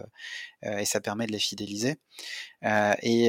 [0.63, 1.99] et ça permet de les fidéliser?
[2.63, 3.27] Et,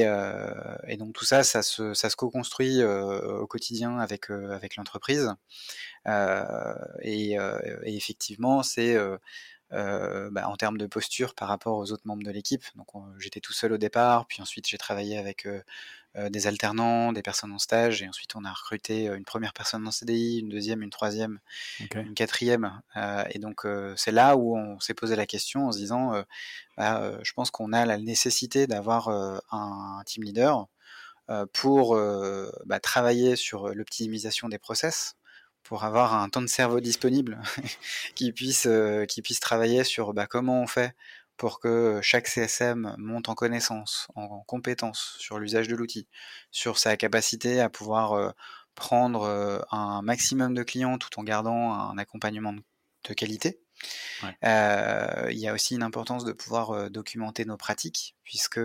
[0.87, 5.31] et, donc tout ça, ça se, ça se co-construit au quotidien avec avec l'entreprise.
[6.07, 8.97] Et, et, effectivement c'est
[9.71, 12.63] euh, bah, en termes de posture par rapport aux autres membres de l'équipe.
[12.75, 12.87] Donc
[13.19, 15.61] j'étais tout seul au départ, puis ensuite j'ai travaillé avec euh,
[16.17, 19.87] euh, des alternants, des personnes en stage, et ensuite on a recruté une première personne
[19.87, 21.39] en CDI, une deuxième, une troisième,
[21.83, 22.01] okay.
[22.01, 22.81] une quatrième.
[22.97, 26.23] Euh, et donc c'est là où on s'est posé la question en se disant,
[26.75, 30.65] bah, je pense qu'on a la nécessité d'avoir un team leader
[31.53, 31.95] pour
[32.65, 35.15] bah, travailler sur l'optimisation des process,
[35.63, 37.41] pour avoir un temps de cerveau disponible
[38.15, 40.95] qui puisse euh, qui puisse travailler sur bah, comment on fait
[41.37, 46.07] pour que chaque CSM monte en connaissance, en, compétence sur l'usage de l'outil,
[46.51, 48.31] sur sa capacité à pouvoir euh,
[48.75, 53.61] prendre euh, un maximum de clients tout en gardant un accompagnement de qualité.
[54.23, 58.59] il y a aussi une importance de pouvoir documenter nos pratiques, puisque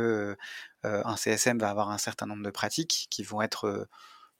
[0.82, 3.88] un CSM va avoir un certain nombre de pratiques qui vont être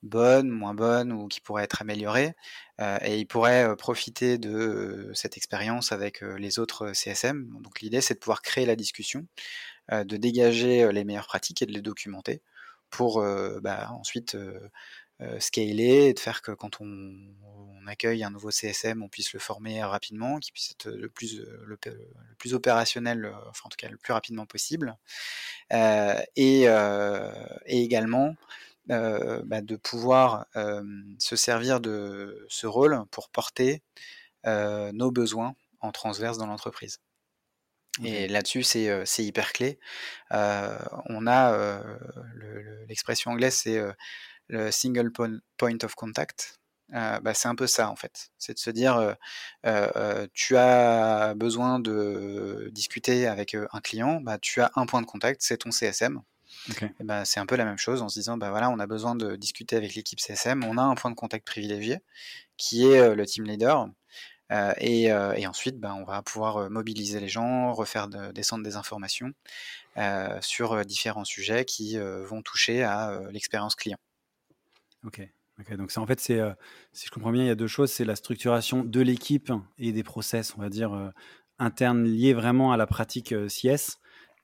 [0.05, 2.35] bonnes, moins bonnes ou qui pourraient être améliorées.
[2.81, 7.49] et il pourrait profiter de cette expérience avec les autres CSM.
[7.61, 9.27] Donc l'idée, c'est de pouvoir créer la discussion,
[9.91, 12.43] de dégager les meilleures pratiques et de les documenter
[12.91, 13.25] pour
[13.63, 14.37] bah, ensuite
[15.39, 17.15] scaler et de faire que quand on,
[17.87, 23.31] accueille un nouveau CSM, on puisse le former rapidement, qu'il puisse être le, plus opérationnel,
[23.51, 24.97] enfin en tout cas le plus rapidement possible.
[25.71, 26.67] et,
[27.67, 28.37] également
[28.87, 30.47] bah, de pouvoir
[31.19, 33.83] se servir de ce rôle pour porter
[34.45, 37.01] nos besoins en transverse dans l'entreprise.
[38.03, 39.79] Et là-dessus, c'est hyper clé.
[40.31, 41.81] on a
[42.89, 43.81] l'expression anglaise, c'est
[44.49, 46.59] le single point of contact.
[46.91, 48.31] Bah, c'est un peu ça en fait.
[48.37, 49.17] C'est de se dire,
[50.33, 55.41] tu as besoin de discuter avec un client, bah, tu as un point de contact,
[55.43, 56.21] c'est ton CSM.
[57.01, 59.15] Bah, c'est un peu la même chose en se disant, bah voilà, on a besoin
[59.15, 61.99] de discuter avec l'équipe CSM, on a un point de contact privilégié
[62.57, 63.89] qui est le team leader.
[64.79, 69.33] Et, et, ensuite, bah, on va pouvoir mobiliser les gens, refaire descendre des informations
[70.41, 73.99] sur différents sujets qui vont toucher à l'expérience client.
[75.59, 75.77] Ok.
[75.77, 76.41] donc c'est en fait, c'est,
[76.93, 77.91] si je comprends bien, il y a deux choses.
[77.91, 81.13] C'est la structuration de l'équipe et des process, on va dire,
[81.59, 83.99] internes liés vraiment à la pratique CS.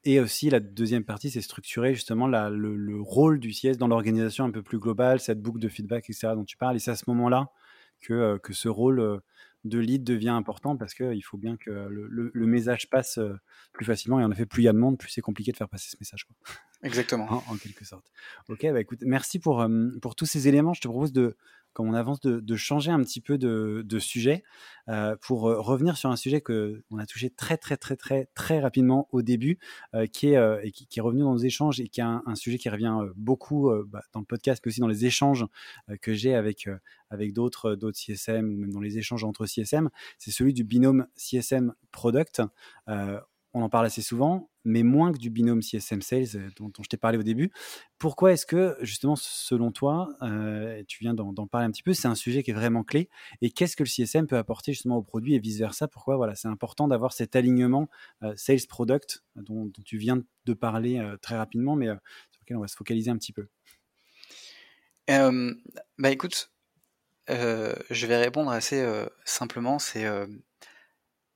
[0.04, 4.50] Et aussi, la deuxième partie, c'est structurer justement le, rôle du CS dans l'organisation un
[4.50, 6.76] peu plus globale, cette boucle de feedback, etc., dont tu parles.
[6.76, 7.50] Et c'est à ce moment-là
[8.00, 9.20] que, que ce rôle
[9.64, 13.18] de lead devient important parce qu'il faut bien que le, message passe
[13.72, 14.20] plus facilement.
[14.20, 15.90] Et en effet, plus il y a de monde, plus c'est compliqué de faire passer
[15.90, 16.26] ce message.
[16.82, 17.26] Exactement.
[17.48, 18.10] en, quelque sorte.
[18.48, 19.66] Ok, bah écoute, merci pour,
[20.00, 20.72] pour tous ces éléments.
[20.72, 21.36] Je te propose de,
[21.80, 24.42] on avance, de, changer un petit peu de, sujet
[24.88, 28.28] euh, pour euh, revenir sur un sujet que on a touché très très très très
[28.34, 29.58] très rapidement au début,
[29.94, 32.68] euh, qui est qui, est revenu dans nos échanges et qui est un, sujet qui
[32.68, 35.44] revient beaucoup bah, dans le podcast, mais aussi dans les échanges
[36.00, 36.68] que j'ai avec
[37.10, 39.90] avec d'autres d'autres CSM ou même dans les échanges entre CSM.
[40.18, 42.42] C'est celui du binôme CSM product
[43.52, 46.88] on en parle assez souvent, mais moins que du binôme CSM Sales euh, dont, je
[46.88, 47.50] t'ai parlé au début.
[47.98, 52.08] Pourquoi est-ce que, justement, selon toi, euh, tu viens d'en parler un petit peu, c'est
[52.08, 53.08] un sujet qui est vraiment clé
[53.42, 55.88] Et qu'est-ce que le CSM peut apporter justement au produit et vice-versa?
[55.88, 57.88] Pourquoi voilà, c'est important d'avoir cet alignement
[58.22, 62.68] euh, Sales Product dont, tu viens de parler très rapidement, mais sur lequel on va
[62.68, 63.48] se focaliser un petit peu
[65.08, 66.52] Bah écoute,
[67.28, 68.84] je vais répondre assez
[69.24, 70.06] simplement, c'est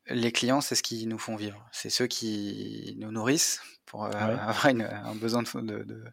[0.09, 1.67] les clients, c'est ce qui nous font vivre.
[1.73, 6.05] C'est ceux qui nous nourrissent pour euh, avoir un besoin de, de,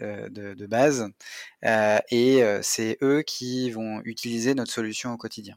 [0.00, 1.08] euh, de, base.
[1.64, 5.56] Euh, et c'est eux qui vont utiliser notre solution au quotidien.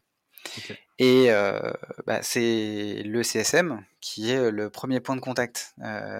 [0.97, 1.27] Et
[2.05, 5.75] bah, c'est le CSM qui est le premier point de contact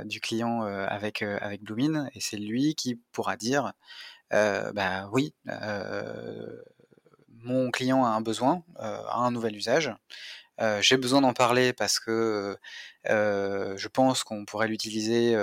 [0.06, 2.10] du client avec, avec Bloomin.
[2.14, 3.74] Et c'est lui qui pourra dire
[4.30, 5.34] bah oui,
[7.30, 9.94] mon client a un besoin, a un nouvel usage
[10.82, 12.58] j'ai besoin d'en parler parce que
[13.06, 15.36] je pense qu'on pourrait l'utiliser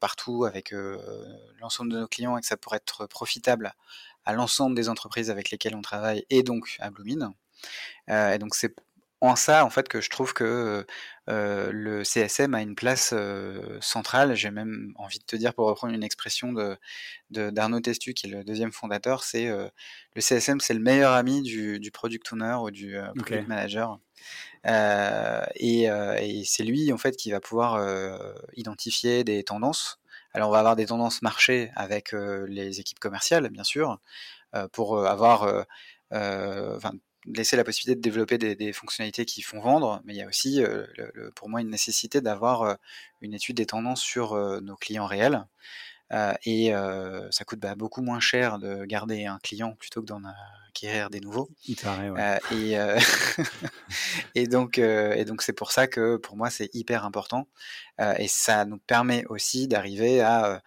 [0.00, 0.74] partout avec
[1.60, 3.74] l'ensemble de nos clients et que ça pourrait être profitable
[4.24, 7.32] à l'ensemble des entreprises avec lesquelles on travaille et donc à Bloomin.
[8.08, 8.74] et donc c'est
[9.20, 10.86] en ça en fait que je trouve que
[11.26, 13.14] le CSM a une place
[13.80, 14.34] centrale.
[14.34, 16.78] J'ai même envie de te dire, pour reprendre une expression de,
[17.30, 21.78] d'Arnaud Testu, qui est le deuxième fondateur, c'est le CSM, c'est le meilleur ami du,
[21.80, 23.98] du product owner ou du product manager.
[24.64, 25.88] Et,
[26.44, 27.84] c'est lui en fait qui va pouvoir
[28.56, 30.00] identifier des tendances.
[30.34, 33.98] Alors on va avoir des tendances marché avec les équipes commerciales bien sûr
[34.72, 35.66] pour avoir
[37.34, 40.62] laisser la possibilité de développer des, fonctionnalités qui font vendre, mais il y a aussi
[41.34, 42.76] pour moi une nécessité d'avoir
[43.20, 45.44] une étude des tendances sur nos clients réels.
[46.44, 46.72] et
[47.30, 50.22] ça coûte bah, beaucoup moins cher de garder un client plutôt que d'en
[50.68, 51.48] acquérir des nouveaux.
[51.66, 52.76] Il paraît, et,
[54.34, 57.48] et donc, et donc c'est pour ça que pour moi c'est hyper important.
[58.18, 60.62] et ça nous permet aussi d'arriver à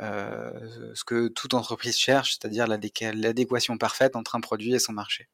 [0.00, 5.28] ce que toute entreprise cherche, c'est-à-dire l'adéquation parfaite entre un produit et son marché.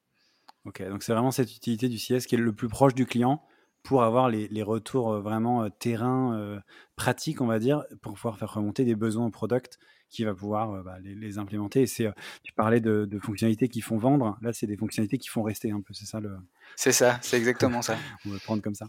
[0.64, 3.42] Ok, donc c'est vraiment cette utilité du CS qui est le plus proche du client
[3.82, 6.60] pour avoir les, retours vraiment terrain,
[6.94, 10.84] pratiques, on va dire, pour pouvoir faire remonter des besoins au product qui va pouvoir
[10.84, 11.82] bah, les, implémenter.
[11.82, 12.08] Et c'est,
[12.44, 14.38] tu parlais de, fonctionnalités qui font vendre.
[14.40, 15.94] Là, c'est des fonctionnalités qui font rester un peu.
[15.94, 16.36] C'est ça le.
[16.76, 17.96] C'est ça, c'est exactement ça.
[18.26, 18.86] on va prendre comme ça.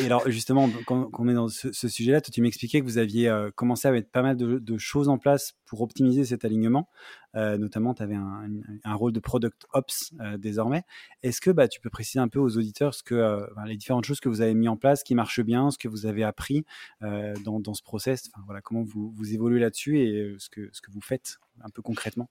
[0.00, 3.88] Et, alors, justement, quand, on est dans ce, sujet-là, tu m'expliquais que vous aviez commencé
[3.88, 6.88] à mettre pas mal de, choses en place pour optimiser cet alignement.
[7.34, 10.82] Euh, notamment, tu avais un, rôle de product ops euh, désormais.
[11.22, 14.04] Est-ce que bah, tu peux préciser un peu aux auditeurs ce que, euh, les différentes
[14.04, 16.64] choses que vous avez mis en place qui marchent bien, ce que vous avez appris
[17.00, 21.00] dans, ce process, voilà, comment vous, vous évoluez là-dessus et ce que, ce que vous
[21.00, 22.28] faites un peu concrètement?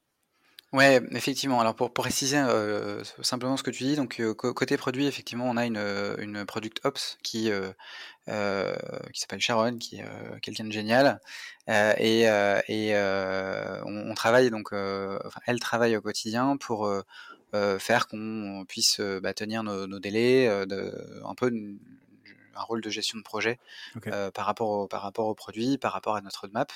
[0.74, 1.60] Ouais, effectivement.
[1.60, 5.50] Alors pour, pour préciser euh, simplement ce que tu dis, donc euh, côté produit, effectivement,
[5.50, 7.74] on a une, euh, une product ops qui euh,
[9.14, 10.06] qui s'appelle Sharon, qui est
[10.42, 11.20] quelqu'un de génial,
[11.68, 12.22] et,
[12.68, 12.96] et
[13.86, 16.90] on, travaille donc, enfin, elle travaille au quotidien pour
[17.80, 20.94] faire qu'on puisse bah, tenir nos, nos délais, de,
[21.26, 21.52] un peu
[22.56, 23.60] un rôle de gestion de projet
[24.08, 26.72] euh, par, rapport au, par rapport au produit, par rapport à notre roadmap.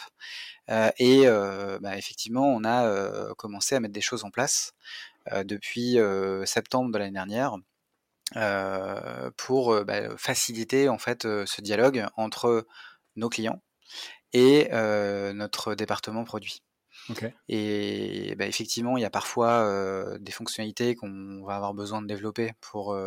[0.70, 4.74] Euh, et euh, bah, effectivement, on a commencé à mettre des choses en place
[5.44, 5.98] depuis
[6.46, 7.56] septembre de l'année dernière.
[9.38, 12.68] pour bah, faciliter en fait ce dialogue entre
[13.16, 13.62] nos clients
[14.34, 14.70] et
[15.34, 16.65] notre département produit.
[17.50, 22.54] Et bah, effectivement, il y a parfois des fonctionnalités qu'on va avoir besoin de développer
[22.62, 22.98] pour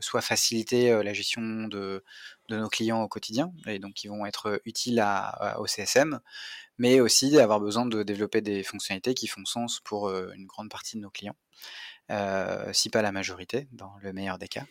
[0.00, 2.04] soit faciliter la gestion de,
[2.50, 5.04] nos clients au quotidien, et donc qui vont être utiles
[5.58, 6.20] au CSM,
[6.78, 10.96] mais aussi avoir besoin de développer des fonctionnalités qui font sens pour une grande partie
[10.96, 11.36] de nos clients.
[12.72, 14.64] si pas la majorité, dans le meilleur des cas.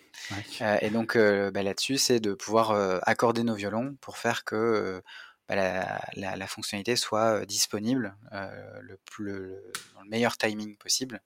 [0.82, 2.72] et donc bah, là-dessus, c'est de pouvoir
[3.08, 5.02] accorder nos violons pour faire que
[5.50, 9.56] bah, la, fonctionnalité soit disponible le, plus,
[9.96, 11.22] dans le meilleur timing possible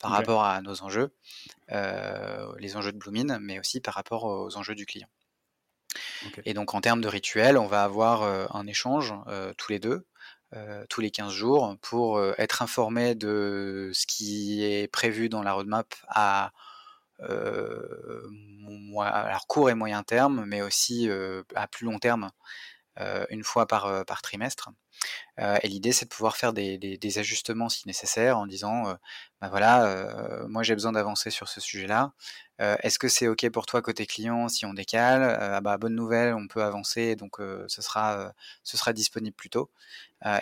[0.00, 1.12] par rapport à nos enjeux,
[1.70, 5.08] les enjeux de Bloomin, mais aussi par rapport aux enjeux du client.
[6.44, 8.22] Et donc en termes de rituel, on va avoir
[8.54, 9.14] un échange
[9.56, 10.06] tous les deux,
[10.88, 15.94] tous les 15 jours, pour être informé de ce qui est prévu dans la roadmap
[16.08, 16.52] à
[19.46, 21.08] court et moyen terme, mais aussi
[21.54, 22.30] à plus long terme
[23.30, 24.70] une fois par, euh, par trimestre.
[25.38, 28.96] Euh, et l'idée, c'est de pouvoir faire des, des, ajustements si nécessaire en disant,
[29.40, 32.12] bah voilà, moi j'ai besoin d'avancer sur ce sujet-là.
[32.58, 35.22] Est-ce que c'est OK pour toi côté client si on décale?
[35.40, 37.36] Ah bah, Bonne nouvelle, on peut avancer, donc
[37.68, 38.32] ce, sera,
[38.64, 39.70] ce sera disponible plus tôt.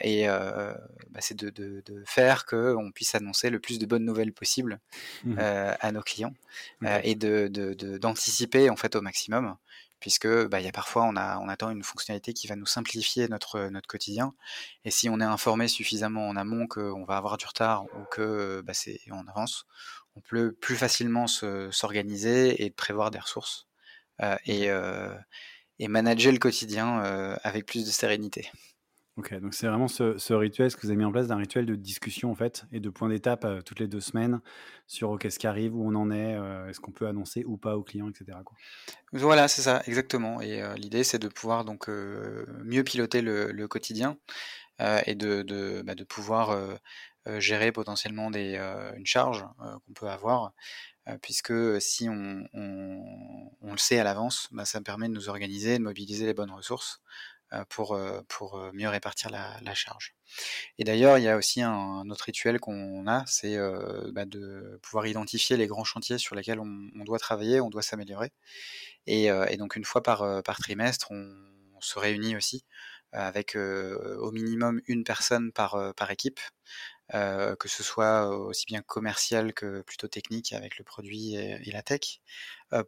[0.01, 4.33] et bah, c'est de, de, de, faire qu'on puisse annoncer le plus de bonnes nouvelles
[4.33, 4.81] possibles
[5.25, 6.35] mmh à nos clients
[7.03, 9.57] et d'anticiper en fait au maximum
[10.01, 13.29] puisque bah, y a parfois on, a, on attend une fonctionnalité qui va nous simplifier
[13.29, 14.35] notre, notre quotidien.
[14.85, 18.63] Et si on est informé suffisamment en amont qu'on va avoir du retard ou que
[18.65, 19.67] bah, c'est on avance,
[20.17, 23.67] on peut plus facilement s'organiser et prévoir des ressources
[24.23, 25.15] euh, et, euh,
[25.79, 28.51] et, manager le quotidien euh, avec plus de sérénité.
[29.17, 31.65] Ok, donc c'est vraiment ce, rituel, ce que vous avez mis en place d'un rituel
[31.65, 34.41] de discussion en fait et de point d'étape euh, toutes les deux semaines
[34.87, 37.79] sur qu'est-ce qui arrive, où on en est, euh, est-ce qu'on peut annoncer ou pas
[37.79, 38.37] aux clients, etc.
[39.13, 40.43] Voilà, c'est ça, exactement.
[40.43, 44.19] Et euh, l'idée c'est de pouvoir donc mieux piloter le, quotidien
[45.07, 46.79] et de, de, bah, pouvoir
[47.39, 48.57] gérer potentiellement des,
[48.99, 50.53] une charge qu'on peut avoir.
[51.23, 55.83] Puisque si on, on, le sait à l'avance, bah, ça permet de nous organiser, de
[55.83, 57.01] mobiliser les bonnes ressources
[57.69, 60.15] pour, euh, pour euh, mieux répartir la, charge.
[60.79, 63.57] Et d'ailleurs, il y a aussi un, autre rituel qu'on a, c'est
[64.13, 68.33] bah, de pouvoir identifier les grands chantiers sur lesquels on, doit travailler, on doit s'améliorer.
[69.07, 69.29] Et,
[69.59, 71.31] donc une fois par, par trimestre, on,
[71.81, 72.65] se réunit aussi
[73.13, 76.41] avec au minimum une personne par, par équipe,
[77.13, 82.21] que ce soit aussi bien commercial que plutôt technique avec le produit et, la tech,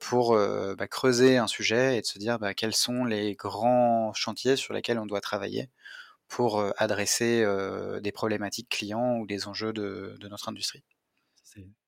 [0.00, 4.56] pour bah, creuser un sujet et de se dire bah, quels sont les grands chantiers
[4.56, 5.70] sur lesquels on doit travailler
[6.26, 7.44] pour adresser
[8.02, 10.84] des problématiques clients ou des enjeux de, notre industrie.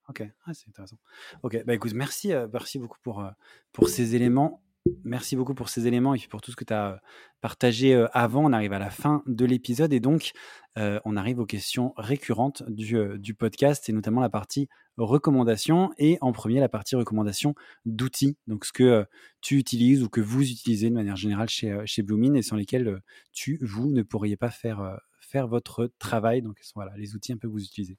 [0.08, 0.98] Ok, ah, c'est intéressant.
[1.42, 3.24] Ok, bah écoute, merci, merci beaucoup pour,
[3.72, 4.62] pour ces éléments.
[5.04, 7.02] Merci beaucoup pour ces éléments et pour tout ce que tu as
[7.42, 8.44] partagé avant.
[8.44, 10.32] On arrive à la fin de l'épisode et donc
[10.76, 16.60] on arrive aux questions récurrentes du, podcast et notamment la partie recommandation et en premier
[16.60, 18.38] la partie recommandation d'outils.
[18.46, 19.04] Donc ce que
[19.42, 23.02] tu utilises ou que vous utilisez de manière générale chez, chez Bloomin et sans lesquels
[23.32, 26.40] tu, vous, ne pourriez pas faire, faire votre travail.
[26.40, 27.98] Donc voilà, les outils un peu que vous utilisez.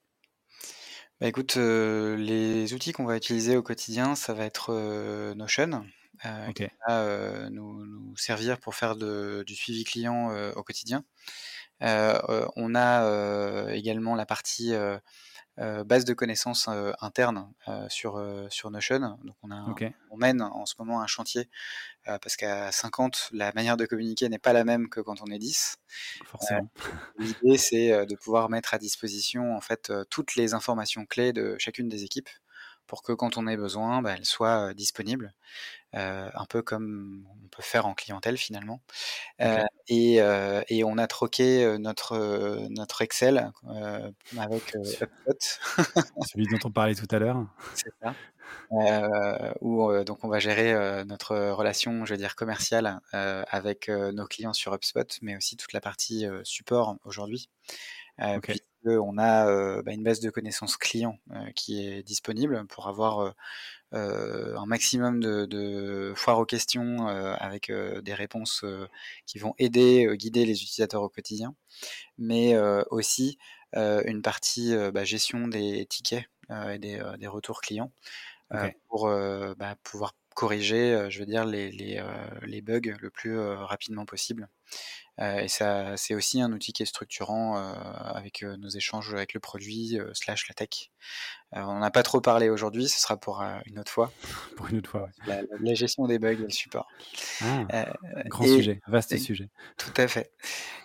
[1.19, 5.85] Bah écoute, les outils qu'on va utiliser au quotidien, ça va être Notion.
[6.25, 11.03] Euh, qui va euh, nous, servir pour faire du suivi client euh, au quotidien.
[11.79, 14.73] on a également la partie
[15.57, 16.69] base de connaissances
[16.99, 17.51] interne
[17.89, 19.17] sur, sur Notion.
[19.23, 19.65] Donc on, a
[20.11, 21.49] on mène en ce moment un chantier
[22.05, 25.39] parce qu'à 50, la manière de communiquer n'est pas la même que quand on est
[25.39, 25.77] 10.
[26.25, 26.69] Forcément.
[27.17, 31.89] L'idée, c'est de pouvoir mettre à disposition en fait toutes les informations clés de chacune
[31.89, 32.29] des équipes
[32.91, 35.33] pour que quand on ait besoin, bah, elles soient disponibles.
[35.95, 38.81] Euh, un peu comme on peut faire en clientèle finalement.
[39.87, 43.49] Et, et, on a troqué notre, notre Excel
[44.37, 45.07] avec HubSpot.
[46.33, 47.45] Celui dont on parlait tout à l'heure.
[47.75, 48.13] C'est ça.
[48.73, 54.51] Euh, où donc on va gérer notre relation, je veux dire commerciale, avec nos clients
[54.51, 57.49] sur HubSpot, mais aussi toute la partie support aujourd'hui.
[58.21, 58.57] Okay.
[58.85, 61.17] On a bah, une base de connaissances clients
[61.55, 63.33] qui est disponible pour avoir
[63.93, 68.63] euh, un maximum de, de, foires aux questions euh, avec euh, des réponses
[69.25, 71.55] qui vont aider, guider les utilisateurs au quotidien,
[72.17, 72.57] mais
[72.89, 73.37] aussi
[73.73, 77.91] une partie bah, gestion des tickets et des, des, retours clients
[78.89, 79.09] pour
[79.57, 82.03] bah, pouvoir corriger, je veux dire, les, les,
[82.43, 84.49] les bugs le plus rapidement possible.
[85.19, 89.99] Et ça, c'est aussi un outil qui est structurant avec nos échanges avec le produit
[90.13, 90.89] slash la tech.
[91.51, 94.11] on n'a pas trop parlé aujourd'hui, ce sera pour une autre fois.
[94.57, 96.87] Pour une autre fois, la, gestion des bugs et le support.
[97.41, 97.93] Ah,
[98.25, 99.49] grand sujet, vaste sujet.
[99.77, 100.31] Tout à fait.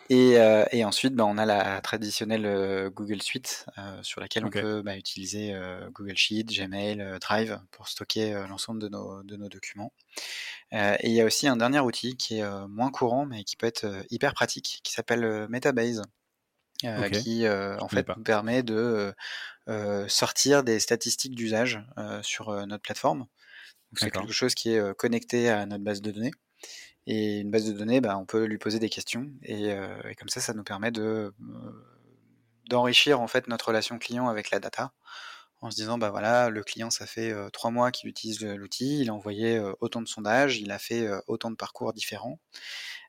[0.09, 4.45] Et, euh, et ensuite, bah, on a la traditionnelle euh, Google Suite euh, sur laquelle
[4.45, 5.55] on peut bah, utiliser
[5.91, 9.93] Google Sheet, Gmail, Drive pour stocker l'ensemble de nos, de nos documents.
[10.73, 13.67] Et il y a aussi un dernier outil qui est moins courant mais qui peut
[13.67, 16.03] être hyper pratique, qui s'appelle Metabase.
[17.11, 19.15] qui en fait nous permet de
[20.09, 21.81] sortir des statistiques d'usage
[22.23, 23.27] sur notre plateforme.
[23.95, 26.33] C'est quelque chose qui est connecté à notre base de données.
[27.07, 30.15] Et une base de données, bah, on peut lui poser des questions et, euh, et
[30.17, 31.73] comme ça, ça nous permet de euh,
[32.69, 34.93] d'enrichir en fait notre relation client avec la data
[35.61, 39.01] en se disant bah voilà le client ça fait euh, trois mois qu'il utilise l'outil,
[39.01, 42.39] il a envoyé autant de sondages, il a fait autant de parcours différents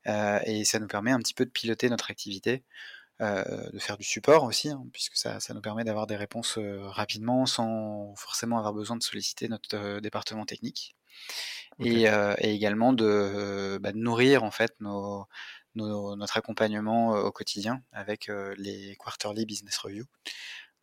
[0.06, 2.64] et ça nous permet un petit peu de piloter notre activité.
[3.20, 7.46] de faire du support aussi, hein, puisque ça, ça, nous permet d'avoir des réponses rapidement
[7.46, 10.96] sans forcément avoir besoin de solliciter notre département technique
[11.80, 15.26] et, et, également de, bah, de, nourrir en fait nos,
[15.76, 20.06] nos, notre accompagnement au quotidien avec les quarterly business review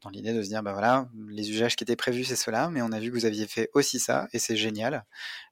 [0.05, 2.83] dans l'idée de se dire bah voilà les usages qui étaient prévus c'est cela mais
[2.83, 5.05] on a vu que vous aviez fait aussi ça et c'est génial.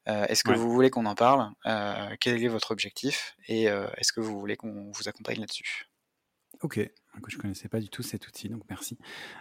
[0.08, 1.50] Euh, est-ce que vous voulez qu'on en parle?
[1.66, 3.36] Euh, quel est votre objectif?
[3.46, 5.86] Et euh, est-ce que vous voulez qu'on vous accompagne là-dessus?
[6.60, 6.78] Ok,
[7.26, 8.96] je ne connaissais pas du tout cet outil, donc merci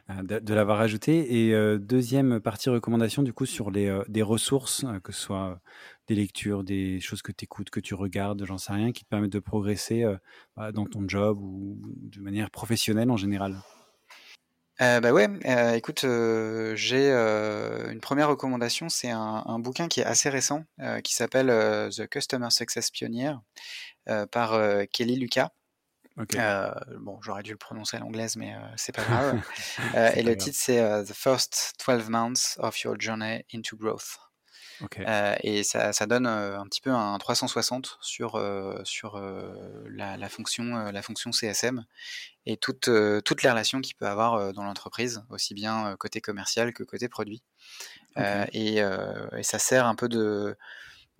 [0.09, 1.49] de, de l'avoir ajouté.
[1.49, 5.61] Et deuxième partie recommandation, du coup, sur les, des ressources, que ce soit
[6.07, 9.09] des lectures, des choses que tu écoutes, que tu regardes, j'en sais rien, qui te
[9.09, 10.03] permettent de progresser
[10.55, 13.61] bah, dans ton job ou de manière professionnelle en général?
[14.81, 15.29] Bah ouais,
[15.77, 16.05] écoute,
[16.75, 20.65] j'ai une première recommandation, c'est un, un, bouquin qui est assez récent,
[21.03, 21.47] qui s'appelle
[21.91, 23.35] The Customer Success Pioneer
[24.31, 24.59] par
[24.91, 25.51] Kelly Lucas.
[26.35, 29.41] Euh, bon, j'aurais dû le prononcer à l'anglaise, mais euh, c'est pas grave.
[29.95, 34.17] euh, et le titre, c'est uh, The First 12 Months of Your Journey into Growth.
[34.81, 35.03] Okay.
[35.07, 38.43] Euh, et ça, ça donne un petit peu un 360 sur,
[38.83, 39.21] sur
[39.87, 41.85] la, la, fonction, la fonction CSM
[42.45, 42.89] et toutes,
[43.25, 47.43] toutes les relations qu'il peut avoir dans l'entreprise, aussi bien côté commercial que côté produit.
[48.15, 48.45] Okay.
[48.53, 50.57] Et, et, ça sert un peu de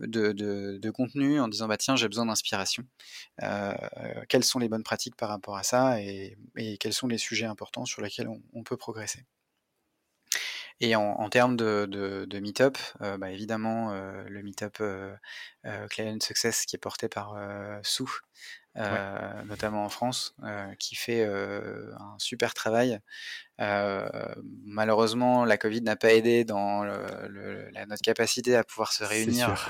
[0.08, 2.84] de, de, de, contenu en disant bah tiens j'ai besoin d'inspiration.
[3.44, 3.74] Euh,
[4.30, 7.46] quelles sont les bonnes pratiques par rapport à ça et, et quels sont les sujets
[7.46, 9.26] importants sur lesquels on, on peut progresser?
[10.84, 15.16] Et en, en termes de, de, de meet-up, euh, bah évidemment euh, le meet-up euh,
[15.90, 17.38] Client Success qui est porté par
[17.84, 18.12] Sou,
[18.76, 19.44] ouais.
[19.46, 20.36] notamment en France,
[20.80, 23.00] qui fait un super travail.
[23.60, 26.98] malheureusement, la Covid n'a pas aidé dans le,
[27.30, 29.70] le, la, notre capacité à pouvoir se réunir.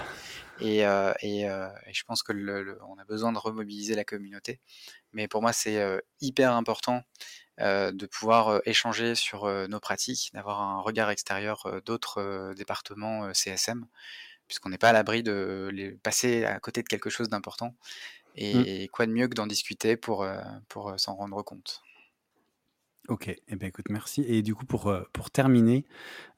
[0.62, 3.96] Et, euh, et, euh, et, je pense que le, le, on a besoin de remobiliser
[3.96, 4.60] la communauté.
[5.12, 7.02] Mais pour moi, c'est euh, hyper important
[7.62, 13.86] de pouvoir euh, échanger sur euh, nos pratiques, d'avoir un regard extérieur d'autres départements CSM,
[14.48, 17.76] puisqu'on n'est pas à l'abri de les passer à côté de quelque chose d'important.
[18.36, 18.88] Et, mmh.
[18.90, 20.26] quoi de mieux que d'en discuter pour,
[20.70, 21.82] pour s'en rendre compte.
[23.08, 24.24] Ok, eh ben écoute, merci.
[24.28, 25.86] Et du coup, pour, euh, pour terminer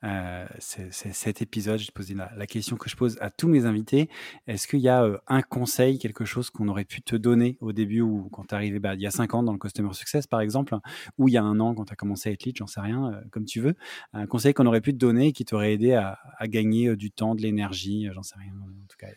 [0.06, 3.66] euh, cet épisode, je te posais la, la, question que je pose à tous mes
[3.66, 4.10] invités.
[4.48, 7.74] Est-ce qu'il y a euh, un conseil, quelque chose qu'on aurait pu te donner au
[7.74, 9.94] début ou quand tu es arrivé bah, il y a cinq ans dans le Customer
[9.94, 10.78] Success, par exemple,
[11.18, 12.82] ou il y a un an quand tu as commencé à être lead, j'en sais
[12.82, 13.76] rien, euh, comme tu veux.
[14.14, 17.36] Un conseil qu'on aurait pu te donner qui t'aurait aidé à, à, gagner du temps,
[17.36, 19.08] de l'énergie, j'en sais rien, en tout cas,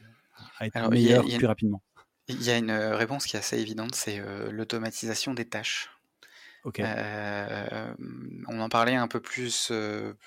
[0.59, 1.81] à être Alors, meilleur a plus rapidement.
[2.29, 4.21] Il y a une réponse qui est assez évidente, c'est
[4.51, 5.96] l'automatisation des tâches.
[8.49, 9.73] On en parlait un peu plus,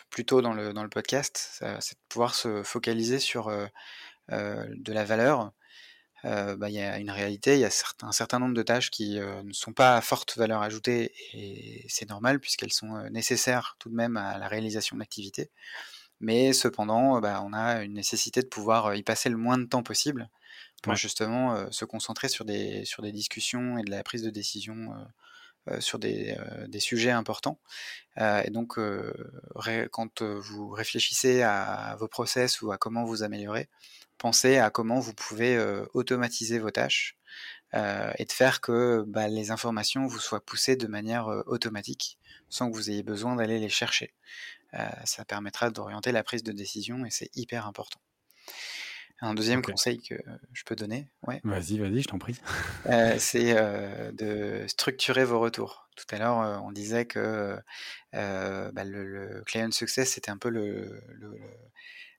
[0.10, 3.50] plus tôt dans le, dans le podcast, c'est de pouvoir se focaliser sur
[4.30, 5.52] de la valeur.
[6.24, 7.72] Bah, il y a une réalité, il y a
[8.04, 12.10] un certain nombre de tâches qui ne sont pas à forte valeur ajoutée et c'est
[12.10, 15.50] normal puisqu'elles sont nécessaires tout de même à la réalisation de l'activité.
[16.22, 19.84] Mais cependant, bah, on a une nécessité de pouvoir y passer le moins de temps
[19.84, 20.30] possible
[20.84, 24.94] pour justement se concentrer sur des, sur des discussions et de la prise de décision
[25.80, 26.36] sur des,
[26.68, 27.60] des, sujets importants.
[28.18, 28.80] et donc,
[29.92, 33.70] quand vous réfléchissez à vos process ou à comment vous améliorer,
[34.18, 35.60] pensez à comment vous pouvez
[35.94, 37.18] automatiser vos tâches
[37.74, 42.18] et de faire que bah, les informations vous soient poussées de manière automatique
[42.50, 44.14] sans que vous ayez besoin d'aller les chercher.
[45.06, 48.00] ça permettra d'orienter la prise de décision et c'est hyper important.
[49.22, 50.16] Un deuxième conseil que
[50.54, 51.42] je peux donner, ouais.
[51.44, 52.40] Vas-y, vas-y, je t'en prie.
[53.18, 53.54] c'est
[54.14, 55.90] de structurer vos retours.
[55.96, 57.58] Tout à l'heure, on disait que
[58.14, 61.02] bah, le, client success, c'était un peu le,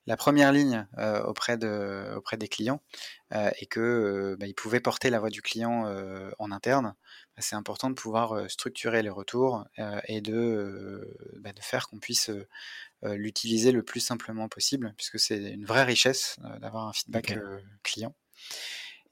[0.07, 0.87] la première ligne
[1.25, 2.83] auprès, de, auprès des clients
[3.33, 5.87] et que bah, ils pouvaient porter la voix du client
[6.39, 6.95] en interne.
[7.37, 9.65] Bah, c'est important de pouvoir structurer les retours
[10.07, 12.47] et de, de faire qu'on puisse euh,
[13.03, 17.61] l'utiliser le plus simplement possible, puisque c'est une vraie richesse euh, d'avoir un feedback euh,
[17.83, 18.15] client.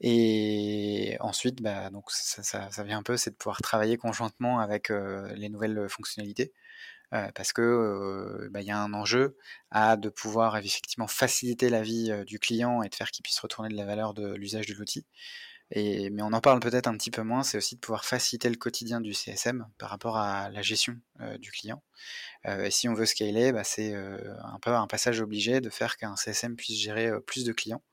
[0.01, 4.89] Et ensuite, bah, donc ça, ça, vient un peu, c'est de pouvoir travailler conjointement avec
[4.89, 6.53] les nouvelles fonctionnalités,
[7.11, 9.35] parce que bah, y a un enjeu
[9.71, 13.67] à de pouvoir effectivement faciliter la vie du client et de faire qu'il puisse retourner
[13.67, 15.05] de la valeur de l'usage de l'outil.
[15.71, 18.49] Et, mais on en parle peut-être un petit peu moins, c'est aussi de pouvoir faciliter
[18.49, 20.97] le quotidien du CSM par rapport à la gestion
[21.39, 21.83] du client.
[22.47, 25.97] Euh, et si on veut scaler, bah, c'est un peu un passage obligé de faire
[25.97, 27.83] qu'un CSM puisse gérer plus de clients,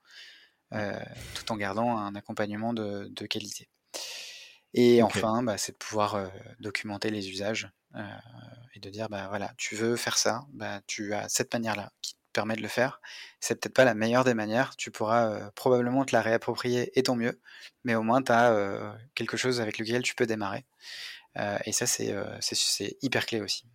[0.71, 3.69] tout en gardant un accompagnement de, qualité.
[4.73, 7.69] Et enfin, bah, c'est de pouvoir documenter les usages
[8.73, 12.16] et de dire, bah voilà, tu veux faire ça, bah, tu as cette manière-là qui
[12.37, 13.01] permet de le faire.
[13.39, 17.15] C'est peut-être pas la meilleure des manières, tu pourras probablement te la réapproprier et tant
[17.15, 17.39] mieux,
[17.83, 20.65] mais au moins tu as quelque chose avec lequel tu peux démarrer.
[21.65, 23.65] et ça, c'est hyper clé aussi.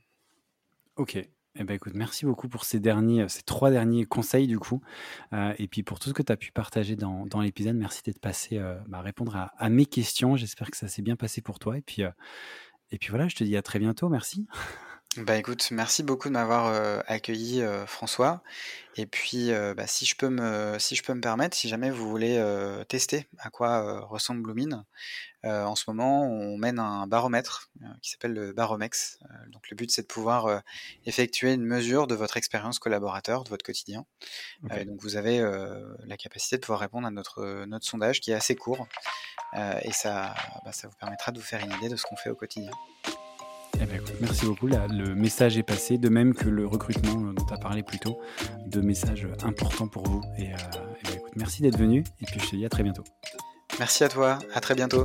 [0.97, 1.19] Ok.
[1.55, 4.81] Eh ben, écoute, merci beaucoup pour ces derniers, ces trois derniers conseils du coup,
[5.35, 7.77] euh, et puis pour tout ce que tu as pu partager dans, l'épisode.
[7.77, 10.37] Merci d'être passé euh, bah, répondre à, mes questions.
[10.37, 11.77] J'espère que ça s'est bien passé pour toi.
[11.77, 12.11] Et puis, euh,
[12.91, 14.09] et puis voilà, je te dis à très bientôt.
[14.09, 14.47] Merci.
[15.19, 18.43] Bah écoute, merci beaucoup de m'avoir accueilli François.
[18.97, 22.09] Et puis bah, si je peux me si je peux me permettre, si jamais vous
[22.09, 22.43] voulez
[22.89, 24.87] tester à quoi ressemble Bloomin,
[25.45, 29.19] en ce moment on mène un baromètre qui s'appelle le Baromex.
[29.49, 30.63] donc le but c'est de pouvoir
[31.05, 34.07] effectuer une mesure de votre expérience collaborateur, de votre quotidien.
[34.63, 35.41] donc vous avez
[36.07, 38.89] la capacité de pouvoir répondre à notre notre sondage qui est assez court
[39.55, 40.35] et ça
[40.65, 42.73] bah, ça vous permettra de vous faire une idée de ce qu'on fait au quotidien.
[43.81, 44.67] Eh ben, merci beaucoup.
[44.67, 47.99] le message est passé, de même que le recrutement euh, dont tu as parlé plus
[47.99, 48.19] tôt.
[48.67, 50.23] Deux messages importants pour vous.
[50.39, 50.57] Et, euh,
[51.05, 52.05] eh ben, merci d'être venu.
[52.21, 53.05] Et puis je te dis à très bientôt.
[53.79, 54.39] Merci à toi.
[54.55, 55.05] À très bientôt.